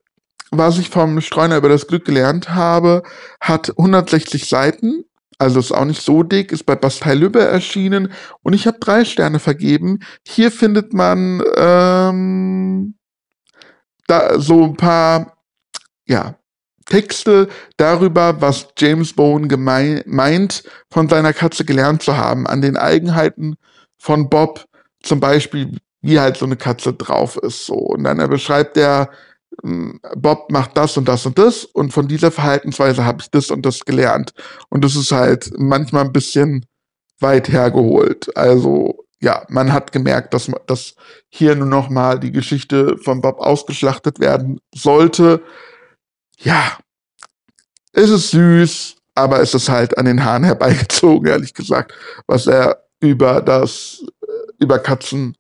was 0.51 0.79
ich 0.79 0.89
vom 0.89 1.21
Streuner 1.21 1.57
über 1.57 1.69
das 1.69 1.87
Glück 1.87 2.05
gelernt 2.05 2.49
habe, 2.49 3.03
hat 3.41 3.69
160 3.77 4.47
Seiten. 4.47 5.03
Also 5.39 5.59
ist 5.59 5.71
auch 5.71 5.85
nicht 5.85 6.01
so 6.01 6.23
dick, 6.23 6.51
ist 6.51 6.65
bei 6.65 6.75
Bastei 6.75 7.15
Lübbe 7.15 7.41
erschienen 7.41 8.13
und 8.43 8.53
ich 8.53 8.67
habe 8.67 8.77
drei 8.79 9.03
Sterne 9.03 9.39
vergeben. 9.39 9.99
Hier 10.25 10.51
findet 10.51 10.93
man 10.93 11.43
ähm, 11.57 12.95
da 14.07 14.39
so 14.39 14.63
ein 14.63 14.77
paar, 14.77 15.37
ja, 16.05 16.35
Texte 16.93 17.47
darüber, 17.77 18.39
was 18.39 18.67
James 18.77 19.13
Bone 19.13 19.47
meint, 20.05 20.63
von 20.91 21.09
seiner 21.09 21.33
Katze 21.33 21.65
gelernt 21.65 22.03
zu 22.03 22.17
haben, 22.17 22.45
an 22.45 22.61
den 22.61 22.77
Eigenheiten 22.77 23.55
von 23.97 24.29
Bob, 24.29 24.65
zum 25.01 25.19
Beispiel, 25.19 25.75
wie 26.01 26.19
halt 26.19 26.37
so 26.37 26.45
eine 26.45 26.55
Katze 26.55 26.93
drauf 26.93 27.35
ist, 27.37 27.65
so. 27.65 27.73
Und 27.73 28.03
dann 28.03 28.19
er 28.19 28.27
beschreibt 28.27 28.77
er, 28.77 29.09
hm, 29.63 30.01
Bob 30.15 30.51
macht 30.51 30.77
das 30.77 30.95
und 30.95 31.07
das 31.07 31.25
und 31.25 31.39
das 31.39 31.63
und 31.63 31.93
von 31.93 32.07
dieser 32.07 32.29
Verhaltensweise 32.29 33.03
habe 33.03 33.21
ich 33.21 33.31
das 33.31 33.49
und 33.49 33.65
das 33.65 33.85
gelernt. 33.85 34.33
Und 34.69 34.83
das 34.83 34.95
ist 34.95 35.11
halt 35.11 35.51
manchmal 35.57 36.05
ein 36.05 36.13
bisschen 36.13 36.63
weit 37.19 37.49
hergeholt. 37.49 38.37
Also, 38.37 39.03
ja, 39.19 39.47
man 39.49 39.73
hat 39.73 39.91
gemerkt, 39.91 40.35
dass, 40.35 40.51
dass 40.67 40.93
hier 41.29 41.55
nur 41.55 41.65
noch 41.65 41.89
mal 41.89 42.19
die 42.19 42.31
Geschichte 42.31 42.99
von 42.99 43.19
Bob 43.21 43.39
ausgeschlachtet 43.39 44.19
werden 44.19 44.59
sollte. 44.75 45.41
Ja, 46.37 46.77
es 47.93 48.09
ist 48.09 48.31
süß, 48.31 48.95
aber 49.15 49.39
es 49.39 49.53
ist 49.53 49.69
halt 49.69 49.97
an 49.97 50.05
den 50.05 50.23
Haaren 50.23 50.43
herbeigezogen, 50.43 51.29
ehrlich 51.29 51.53
gesagt, 51.53 51.93
was 52.27 52.47
er 52.47 52.83
über 52.99 53.41
das, 53.41 54.03
über 54.59 54.79
Katzen 54.79 55.37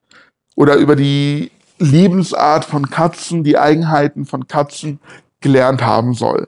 oder 0.55 0.75
über 0.75 0.95
die 0.95 1.51
Lebensart 1.79 2.65
von 2.65 2.89
Katzen, 2.89 3.43
die 3.43 3.57
Eigenheiten 3.57 4.25
von 4.25 4.47
Katzen 4.47 4.99
gelernt 5.41 5.81
haben 5.81 6.13
soll. 6.13 6.47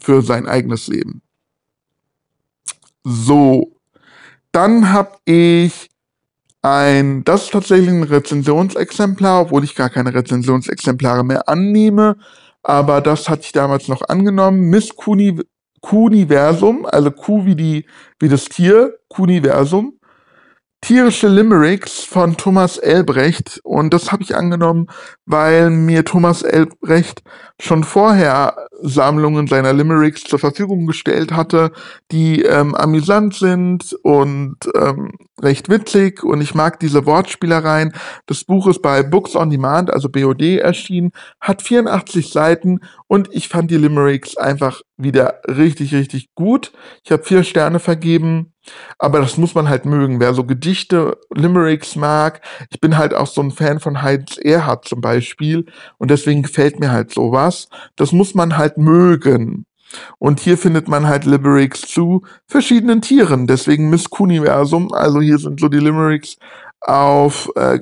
Für 0.00 0.22
sein 0.22 0.48
eigenes 0.48 0.88
Leben. 0.88 1.22
So. 3.04 3.76
Dann 4.50 4.92
habe 4.92 5.12
ich 5.24 5.90
ein, 6.62 7.24
das 7.24 7.44
ist 7.44 7.52
tatsächlich 7.52 7.88
ein 7.88 8.02
Rezensionsexemplar, 8.02 9.42
obwohl 9.42 9.64
ich 9.64 9.74
gar 9.74 9.90
keine 9.90 10.14
Rezensionsexemplare 10.14 11.24
mehr 11.24 11.48
annehme. 11.48 12.16
Aber 12.62 13.00
das 13.00 13.28
hatte 13.28 13.42
ich 13.42 13.52
damals 13.52 13.88
noch 13.88 14.02
angenommen. 14.08 14.70
Miss 14.70 14.90
Kuniversum, 15.80 16.86
also 16.86 17.10
Q 17.10 17.44
wie 17.44 17.56
die, 17.56 17.86
wie 18.20 18.28
das 18.28 18.44
Tier, 18.44 18.98
Kuniversum. 19.08 19.98
Tierische 20.80 21.28
Limericks 21.28 22.00
von 22.02 22.36
Thomas 22.36 22.76
Elbrecht 22.76 23.60
und 23.62 23.94
das 23.94 24.10
habe 24.10 24.24
ich 24.24 24.34
angenommen, 24.34 24.88
weil 25.26 25.70
mir 25.70 26.04
Thomas 26.04 26.42
Elbrecht 26.42 27.22
schon 27.60 27.84
vorher 27.84 28.66
Sammlungen 28.82 29.46
seiner 29.46 29.72
Limericks 29.72 30.22
zur 30.24 30.38
Verfügung 30.38 30.86
gestellt 30.86 31.32
hatte, 31.32 31.72
die 32.10 32.42
ähm, 32.42 32.74
amüsant 32.74 33.34
sind 33.34 33.96
und 34.02 34.56
ähm, 34.74 35.12
recht 35.40 35.68
witzig 35.68 36.22
und 36.24 36.40
ich 36.40 36.54
mag 36.54 36.80
diese 36.80 37.06
Wortspielereien. 37.06 37.92
Das 38.26 38.44
Buch 38.44 38.66
ist 38.66 38.82
bei 38.82 39.02
Books 39.02 39.34
on 39.36 39.50
Demand, 39.50 39.92
also 39.92 40.08
BOD 40.08 40.58
erschienen, 40.58 41.12
hat 41.40 41.62
84 41.62 42.30
Seiten 42.30 42.80
und 43.06 43.28
ich 43.32 43.48
fand 43.48 43.70
die 43.70 43.76
Limericks 43.76 44.36
einfach 44.36 44.82
wieder 44.96 45.40
richtig, 45.48 45.94
richtig 45.94 46.34
gut. 46.34 46.72
Ich 47.04 47.12
habe 47.12 47.24
vier 47.24 47.44
Sterne 47.44 47.78
vergeben 47.78 48.52
aber 48.98 49.20
das 49.20 49.36
muss 49.36 49.54
man 49.54 49.68
halt 49.68 49.84
mögen. 49.84 50.20
Wer 50.20 50.34
so 50.34 50.44
Gedichte, 50.44 51.18
Limericks 51.34 51.96
mag, 51.96 52.40
ich 52.70 52.80
bin 52.80 52.96
halt 52.96 53.14
auch 53.14 53.26
so 53.26 53.40
ein 53.42 53.50
Fan 53.50 53.80
von 53.80 54.02
Heinz 54.02 54.38
Erhardt 54.38 54.86
zum 54.86 55.00
Beispiel 55.00 55.66
und 55.98 56.10
deswegen 56.10 56.42
gefällt 56.42 56.78
mir 56.78 56.92
halt 56.92 57.12
sowas. 57.12 57.68
Das 57.96 58.12
muss 58.12 58.34
man 58.34 58.56
halt 58.56 58.71
mögen. 58.78 59.66
Und 60.18 60.40
hier 60.40 60.56
findet 60.56 60.88
man 60.88 61.06
halt 61.06 61.24
Limericks 61.24 61.82
zu 61.82 62.22
verschiedenen 62.46 63.02
Tieren. 63.02 63.46
Deswegen 63.46 63.90
Miss 63.90 64.10
Kuniversum. 64.10 64.92
Also 64.92 65.20
hier 65.20 65.38
sind 65.38 65.60
so 65.60 65.68
die 65.68 65.78
Limericks 65.78 66.36
auf 66.80 67.50
äh, 67.56 67.80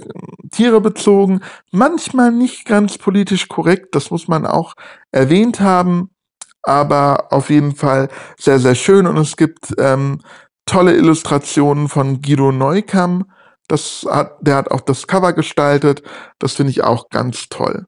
Tiere 0.50 0.80
bezogen. 0.80 1.40
Manchmal 1.70 2.32
nicht 2.32 2.66
ganz 2.66 2.98
politisch 2.98 3.48
korrekt, 3.48 3.94
das 3.94 4.10
muss 4.10 4.28
man 4.28 4.46
auch 4.46 4.74
erwähnt 5.10 5.60
haben. 5.60 6.10
Aber 6.62 7.32
auf 7.32 7.48
jeden 7.48 7.74
Fall 7.74 8.08
sehr, 8.38 8.58
sehr 8.58 8.74
schön. 8.74 9.06
Und 9.06 9.16
es 9.16 9.36
gibt 9.36 9.74
ähm, 9.78 10.20
tolle 10.66 10.94
Illustrationen 10.94 11.88
von 11.88 12.20
Guido 12.20 12.52
Neukamm. 12.52 13.24
Das 13.66 14.04
hat, 14.08 14.36
der 14.40 14.56
hat 14.56 14.70
auch 14.70 14.82
das 14.82 15.06
Cover 15.06 15.32
gestaltet. 15.32 16.02
Das 16.38 16.54
finde 16.54 16.70
ich 16.70 16.82
auch 16.82 17.08
ganz 17.08 17.48
toll. 17.48 17.86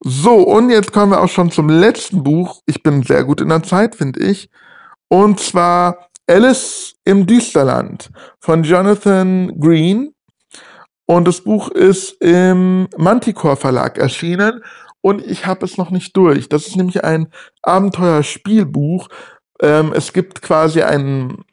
So, 0.00 0.36
und 0.36 0.70
jetzt 0.70 0.92
kommen 0.92 1.12
wir 1.12 1.20
auch 1.20 1.28
schon 1.28 1.50
zum 1.50 1.68
letzten 1.68 2.22
Buch. 2.22 2.62
Ich 2.66 2.82
bin 2.82 3.02
sehr 3.02 3.24
gut 3.24 3.40
in 3.40 3.48
der 3.48 3.62
Zeit, 3.62 3.96
finde 3.96 4.20
ich. 4.20 4.48
Und 5.08 5.40
zwar 5.40 6.08
Alice 6.28 6.94
im 7.04 7.26
Düsterland 7.26 8.10
von 8.38 8.62
Jonathan 8.62 9.58
Green. 9.58 10.14
Und 11.06 11.26
das 11.26 11.40
Buch 11.40 11.70
ist 11.70 12.20
im 12.22 12.86
Manticore 12.96 13.56
Verlag 13.56 13.96
erschienen 13.96 14.62
und 15.00 15.24
ich 15.24 15.46
habe 15.46 15.64
es 15.64 15.78
noch 15.78 15.90
nicht 15.90 16.16
durch. 16.16 16.48
Das 16.50 16.66
ist 16.66 16.76
nämlich 16.76 17.02
ein 17.02 17.28
Abenteuerspielbuch. 17.62 19.08
Ähm, 19.60 19.92
es 19.94 20.12
gibt 20.12 20.42
quasi 20.42 20.82
einen 20.82 21.44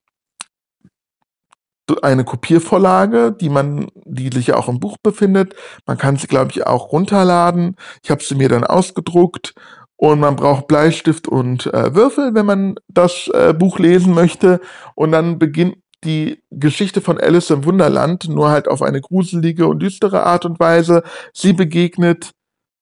eine 2.01 2.23
Kopiervorlage, 2.23 3.31
die 3.31 3.49
man, 3.49 3.87
die 4.05 4.29
sich 4.33 4.47
ja 4.47 4.55
auch 4.55 4.67
im 4.69 4.79
Buch 4.79 4.97
befindet. 5.01 5.55
Man 5.85 5.97
kann 5.97 6.17
sie, 6.17 6.27
glaube 6.27 6.51
ich, 6.51 6.65
auch 6.65 6.91
runterladen. 6.91 7.75
Ich 8.03 8.11
habe 8.11 8.23
sie 8.23 8.35
mir 8.35 8.49
dann 8.49 8.63
ausgedruckt 8.63 9.53
und 9.97 10.19
man 10.19 10.35
braucht 10.35 10.67
Bleistift 10.67 11.27
und 11.27 11.67
äh, 11.67 11.95
Würfel, 11.95 12.33
wenn 12.33 12.45
man 12.45 12.75
das 12.87 13.29
äh, 13.33 13.53
Buch 13.53 13.79
lesen 13.79 14.13
möchte. 14.13 14.59
Und 14.95 15.11
dann 15.11 15.39
beginnt 15.39 15.77
die 16.03 16.43
Geschichte 16.51 17.01
von 17.01 17.19
Alice 17.19 17.49
im 17.49 17.65
Wunderland, 17.65 18.27
nur 18.29 18.49
halt 18.49 18.67
auf 18.67 18.81
eine 18.81 19.01
gruselige 19.01 19.67
und 19.67 19.79
düstere 19.79 20.23
Art 20.23 20.45
und 20.45 20.59
Weise. 20.59 21.03
Sie 21.33 21.53
begegnet 21.53 22.31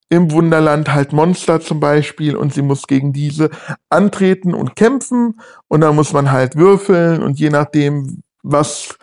im 0.09 0.31
Wunderland 0.31 0.93
halt 0.93 1.11
Monster 1.13 1.59
zum 1.59 1.79
Beispiel 1.79 2.35
und 2.35 2.53
sie 2.53 2.61
muss 2.61 2.85
gegen 2.85 3.13
diese 3.13 3.49
antreten 3.89 4.53
und 4.53 4.75
kämpfen 4.75 5.39
und 5.67 5.81
dann 5.81 5.95
muss 5.95 6.13
man 6.13 6.31
halt 6.31 6.55
würfeln 6.55 7.23
und 7.23 7.39
je 7.39 7.49
nachdem, 7.49 8.21
was 8.43 8.97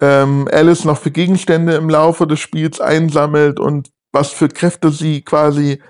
ähm, 0.00 0.48
Alice 0.52 0.84
noch 0.84 0.98
für 0.98 1.10
Gegenstände 1.10 1.74
im 1.74 1.88
Laufe 1.88 2.26
des 2.26 2.40
Spiels 2.40 2.80
einsammelt 2.80 3.60
und 3.60 3.90
was 4.12 4.30
für 4.30 4.48
Kräfte 4.48 4.90
sie 4.90 5.22
quasi 5.22 5.82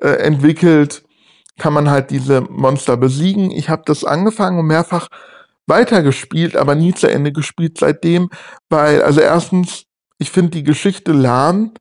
äh, 0.00 0.08
entwickelt, 0.08 1.04
kann 1.58 1.72
man 1.72 1.90
halt 1.90 2.10
diese 2.10 2.40
Monster 2.40 2.96
besiegen. 2.96 3.50
Ich 3.50 3.68
habe 3.68 3.82
das 3.86 4.04
angefangen 4.04 4.58
und 4.58 4.66
mehrfach 4.66 5.08
weitergespielt, 5.66 6.56
aber 6.56 6.74
nie 6.74 6.92
zu 6.92 7.08
Ende 7.08 7.32
gespielt 7.32 7.78
seitdem, 7.78 8.30
weil, 8.68 9.02
also 9.02 9.20
erstens, 9.20 9.84
ich 10.18 10.30
finde 10.30 10.50
die 10.50 10.64
Geschichte 10.64 11.12
lahm. 11.12 11.72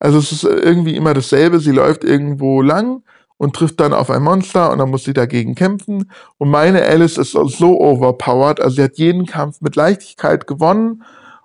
Also 0.00 0.18
es 0.18 0.32
ist 0.32 0.44
irgendwie 0.44 0.96
immer 0.96 1.14
dasselbe. 1.14 1.60
Sie 1.60 1.72
läuft 1.72 2.04
irgendwo 2.04 2.62
lang 2.62 3.02
und 3.38 3.54
trifft 3.56 3.80
dann 3.80 3.94
auf 3.94 4.10
ein 4.10 4.22
Monster 4.22 4.70
und 4.70 4.78
dann 4.78 4.90
muss 4.90 5.04
sie 5.04 5.14
dagegen 5.14 5.54
kämpfen. 5.54 6.10
Und 6.36 6.50
meine 6.50 6.82
Alice 6.82 7.16
ist 7.16 7.32
so 7.32 7.80
overpowered, 7.80 8.60
also 8.60 8.76
sie 8.76 8.82
hat 8.82 8.98
jeden 8.98 9.24
Kampf 9.24 9.60
mit 9.60 9.76
Leichtigkeit 9.76 10.46
gewonnen 10.46 11.04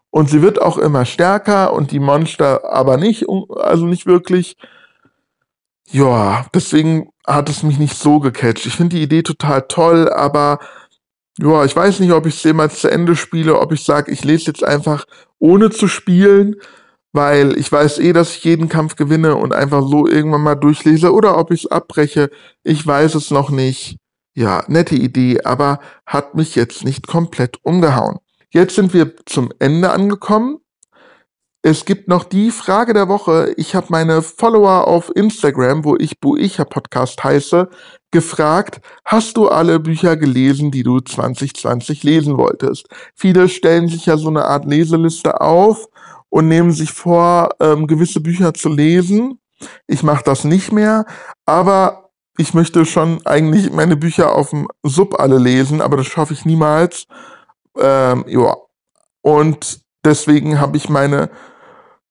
und 0.09 0.29
sie 0.29 0.41
wird 0.41 0.61
auch 0.61 0.77
immer 0.77 1.05
stärker 1.05 1.71
und 1.73 1.91
die 1.91 1.99
Monster 1.99 2.71
aber 2.71 2.97
nicht, 2.97 3.25
also 3.55 3.85
nicht 3.85 4.05
wirklich. 4.05 4.57
Ja, 5.89 6.45
deswegen 6.53 7.09
hat 7.25 7.49
es 7.49 7.63
mich 7.63 7.77
nicht 7.77 7.95
so 7.95 8.19
gecatcht. 8.19 8.65
Ich 8.65 8.75
finde 8.75 8.95
die 8.95 9.03
Idee 9.03 9.21
total 9.21 9.63
toll, 9.67 10.09
aber 10.09 10.59
ja, 11.39 11.63
ich 11.63 11.75
weiß 11.75 11.99
nicht, 11.99 12.11
ob 12.11 12.25
ich 12.25 12.35
es 12.35 12.43
jemals 12.43 12.81
zu 12.81 12.91
Ende 12.91 13.15
spiele, 13.15 13.59
ob 13.59 13.71
ich 13.71 13.83
sage, 13.83 14.11
ich 14.11 14.23
lese 14.23 14.47
jetzt 14.47 14.63
einfach 14.63 15.05
ohne 15.39 15.69
zu 15.69 15.87
spielen 15.87 16.55
weil 17.13 17.57
ich 17.57 17.71
weiß 17.71 17.99
eh, 17.99 18.11
dass 18.11 18.35
ich 18.35 18.43
jeden 18.43 18.67
Kampf 18.67 18.95
gewinne 18.95 19.35
und 19.35 19.53
einfach 19.53 19.87
so 19.87 20.07
irgendwann 20.07 20.41
mal 20.41 20.55
durchlese 20.55 21.13
oder 21.13 21.37
ob 21.37 21.51
ich 21.51 21.65
es 21.65 21.71
abbreche. 21.71 22.29
Ich 22.63 22.85
weiß 22.85 23.15
es 23.15 23.31
noch 23.31 23.51
nicht. 23.51 23.97
Ja, 24.35 24.63
nette 24.67 24.95
Idee, 24.95 25.41
aber 25.43 25.79
hat 26.07 26.33
mich 26.33 26.55
jetzt 26.55 26.83
nicht 26.83 27.07
komplett 27.07 27.59
umgehauen. 27.61 28.17
Jetzt 28.49 28.75
sind 28.75 28.93
wir 28.93 29.15
zum 29.25 29.51
Ende 29.59 29.91
angekommen. 29.91 30.57
Es 31.61 31.85
gibt 31.85 32.09
noch 32.09 32.23
die 32.25 32.51
Frage 32.51 32.93
der 32.93 33.07
Woche. 33.07 33.53
Ich 33.57 33.73
habe 33.73 33.87
meine 33.89 34.21
Follower 34.21 34.87
auf 34.87 35.11
Instagram, 35.15 35.85
wo 35.85 35.95
ich 35.95 36.19
Buicher 36.19 36.65
Podcast 36.65 37.23
heiße, 37.23 37.69
gefragt, 38.11 38.81
hast 39.05 39.37
du 39.37 39.47
alle 39.47 39.79
Bücher 39.79 40.17
gelesen, 40.17 40.71
die 40.71 40.83
du 40.83 40.99
2020 40.99 42.03
lesen 42.03 42.37
wolltest? 42.37 42.87
Viele 43.15 43.47
stellen 43.47 43.87
sich 43.87 44.07
ja 44.07 44.17
so 44.17 44.27
eine 44.27 44.45
Art 44.45 44.65
Leseliste 44.65 45.39
auf 45.39 45.87
und 46.33 46.47
nehmen 46.47 46.71
sich 46.71 46.91
vor, 46.91 47.51
ähm, 47.59 47.85
gewisse 47.85 48.19
Bücher 48.19 48.55
zu 48.55 48.67
lesen. 48.67 49.39
Ich 49.85 50.01
mache 50.01 50.23
das 50.23 50.45
nicht 50.45 50.71
mehr, 50.71 51.05
aber 51.45 52.09
ich 52.39 52.55
möchte 52.55 52.87
schon 52.87 53.23
eigentlich 53.23 53.71
meine 53.71 53.95
Bücher 53.95 54.33
auf 54.33 54.49
dem 54.49 54.67
Sub 54.81 55.19
alle 55.19 55.37
lesen, 55.37 55.79
aber 55.79 55.95
das 55.95 56.07
schaffe 56.07 56.33
ich 56.33 56.43
niemals. 56.43 57.05
Ähm, 57.77 58.25
ja. 58.27 58.55
Und 59.21 59.81
deswegen 60.03 60.59
habe 60.59 60.75
ich 60.75 60.89
meine 60.89 61.29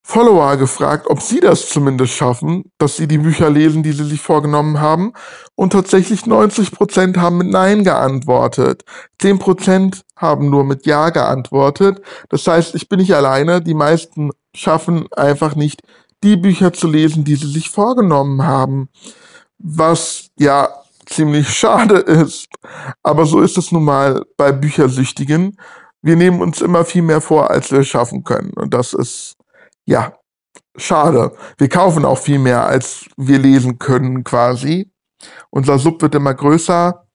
Follower 0.05 0.57
gefragt, 0.57 1.07
ob 1.09 1.23
sie 1.23 1.39
das 1.39 1.69
zumindest 1.69 2.15
schaffen, 2.15 2.65
dass 2.79 2.97
sie 2.97 3.07
die 3.07 3.19
Bücher 3.19 3.51
lesen, 3.51 3.83
die 3.85 3.93
sie 3.93 4.05
sich 4.05 4.21
vorgenommen 4.21 4.81
haben. 4.81 5.13
Und 5.55 5.73
tatsächlich 5.73 6.27
90 6.27 6.73
Prozent 6.73 7.19
haben 7.19 7.39
mit 7.39 7.49
Nein 7.49 7.85
geantwortet. 7.85 8.85
10 9.21 9.39
Prozent 9.39 10.03
haben 10.17 10.51
nur 10.51 10.65
mit 10.65 10.87
Ja 10.87 11.11
geantwortet. 11.11 12.03
Das 12.29 12.47
heißt, 12.47 12.75
ich 12.75 12.89
bin 12.89 12.99
nicht 12.99 13.15
alleine. 13.15 13.63
Die 13.63 13.75
meisten 13.75 14.31
schaffen 14.55 15.07
einfach 15.13 15.55
nicht, 15.55 15.83
die 16.25 16.37
Bücher 16.37 16.73
zu 16.73 16.89
lesen, 16.89 17.25
die 17.25 17.37
sie 17.37 17.51
sich 17.51 17.71
vorgenommen 17.71 18.45
haben. 18.45 18.89
Was 19.59 20.31
ja 20.37 20.69
ziemlich 21.07 21.49
schade 21.57 21.99
ist. 21.99 22.49
Aber 23.05 23.25
so 23.25 23.41
ist 23.41 23.57
es 23.57 23.71
nun 23.71 23.85
mal 23.85 24.25
bei 24.37 24.51
Büchersüchtigen. 24.51 25.57
Wir 26.03 26.17
nehmen 26.17 26.41
uns 26.41 26.61
immer 26.61 26.85
viel 26.85 27.03
mehr 27.03 27.21
vor, 27.21 27.51
als 27.51 27.71
wir 27.71 27.85
schaffen 27.85 28.25
können. 28.25 28.51
Und 28.55 28.75
das 28.75 28.93
ist 28.93 29.37
ja, 29.85 30.15
schade. 30.77 31.33
Wir 31.59 31.69
kaufen 31.69 32.05
auch 32.05 32.19
viel 32.19 32.39
mehr, 32.39 32.65
als 32.67 33.07
wir 33.17 33.39
lesen 33.39 33.79
können 33.79 34.25
quasi. 34.25 34.91
Unser 35.51 35.79
Sub 35.79 36.03
wird 36.03 36.15
immer 36.15 36.35
größer. 36.35 37.07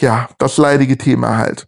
Ja, 0.00 0.28
das 0.38 0.56
leidige 0.56 0.98
Thema 0.98 1.36
halt. 1.36 1.66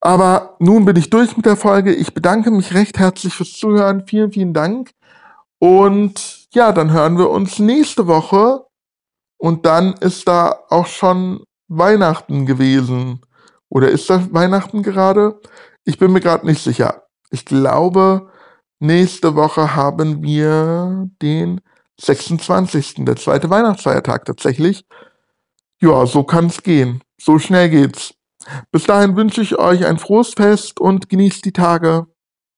Aber 0.00 0.56
nun 0.58 0.84
bin 0.84 0.96
ich 0.96 1.10
durch 1.10 1.36
mit 1.36 1.46
der 1.46 1.56
Folge. 1.56 1.94
Ich 1.94 2.14
bedanke 2.14 2.50
mich 2.50 2.74
recht 2.74 2.98
herzlich 2.98 3.34
fürs 3.34 3.52
Zuhören. 3.52 4.06
Vielen, 4.06 4.32
vielen 4.32 4.54
Dank. 4.54 4.90
Und 5.58 6.46
ja, 6.52 6.72
dann 6.72 6.92
hören 6.92 7.18
wir 7.18 7.30
uns 7.30 7.58
nächste 7.58 8.06
Woche. 8.06 8.64
Und 9.38 9.66
dann 9.66 9.94
ist 9.94 10.28
da 10.28 10.60
auch 10.68 10.86
schon 10.86 11.44
Weihnachten 11.68 12.46
gewesen. 12.46 13.20
Oder 13.68 13.90
ist 13.90 14.08
das 14.10 14.32
Weihnachten 14.32 14.82
gerade? 14.82 15.40
Ich 15.84 15.98
bin 15.98 16.12
mir 16.12 16.20
gerade 16.20 16.46
nicht 16.46 16.62
sicher. 16.62 17.04
Ich 17.30 17.44
glaube, 17.44 18.30
nächste 18.78 19.34
Woche 19.34 19.74
haben 19.74 20.22
wir 20.22 21.08
den 21.22 21.60
26. 22.00 23.04
der 23.04 23.16
zweite 23.16 23.50
Weihnachtsfeiertag 23.50 24.24
tatsächlich. 24.24 24.84
Ja, 25.80 26.06
so 26.06 26.24
kann 26.24 26.46
es 26.46 26.62
gehen. 26.62 27.02
So 27.20 27.38
schnell 27.38 27.70
geht's. 27.70 28.14
Bis 28.70 28.84
dahin 28.84 29.16
wünsche 29.16 29.42
ich 29.42 29.58
euch 29.58 29.84
ein 29.84 29.98
frohes 29.98 30.34
Fest 30.34 30.80
und 30.80 31.08
genießt 31.08 31.44
die 31.44 31.52
Tage. 31.52 32.06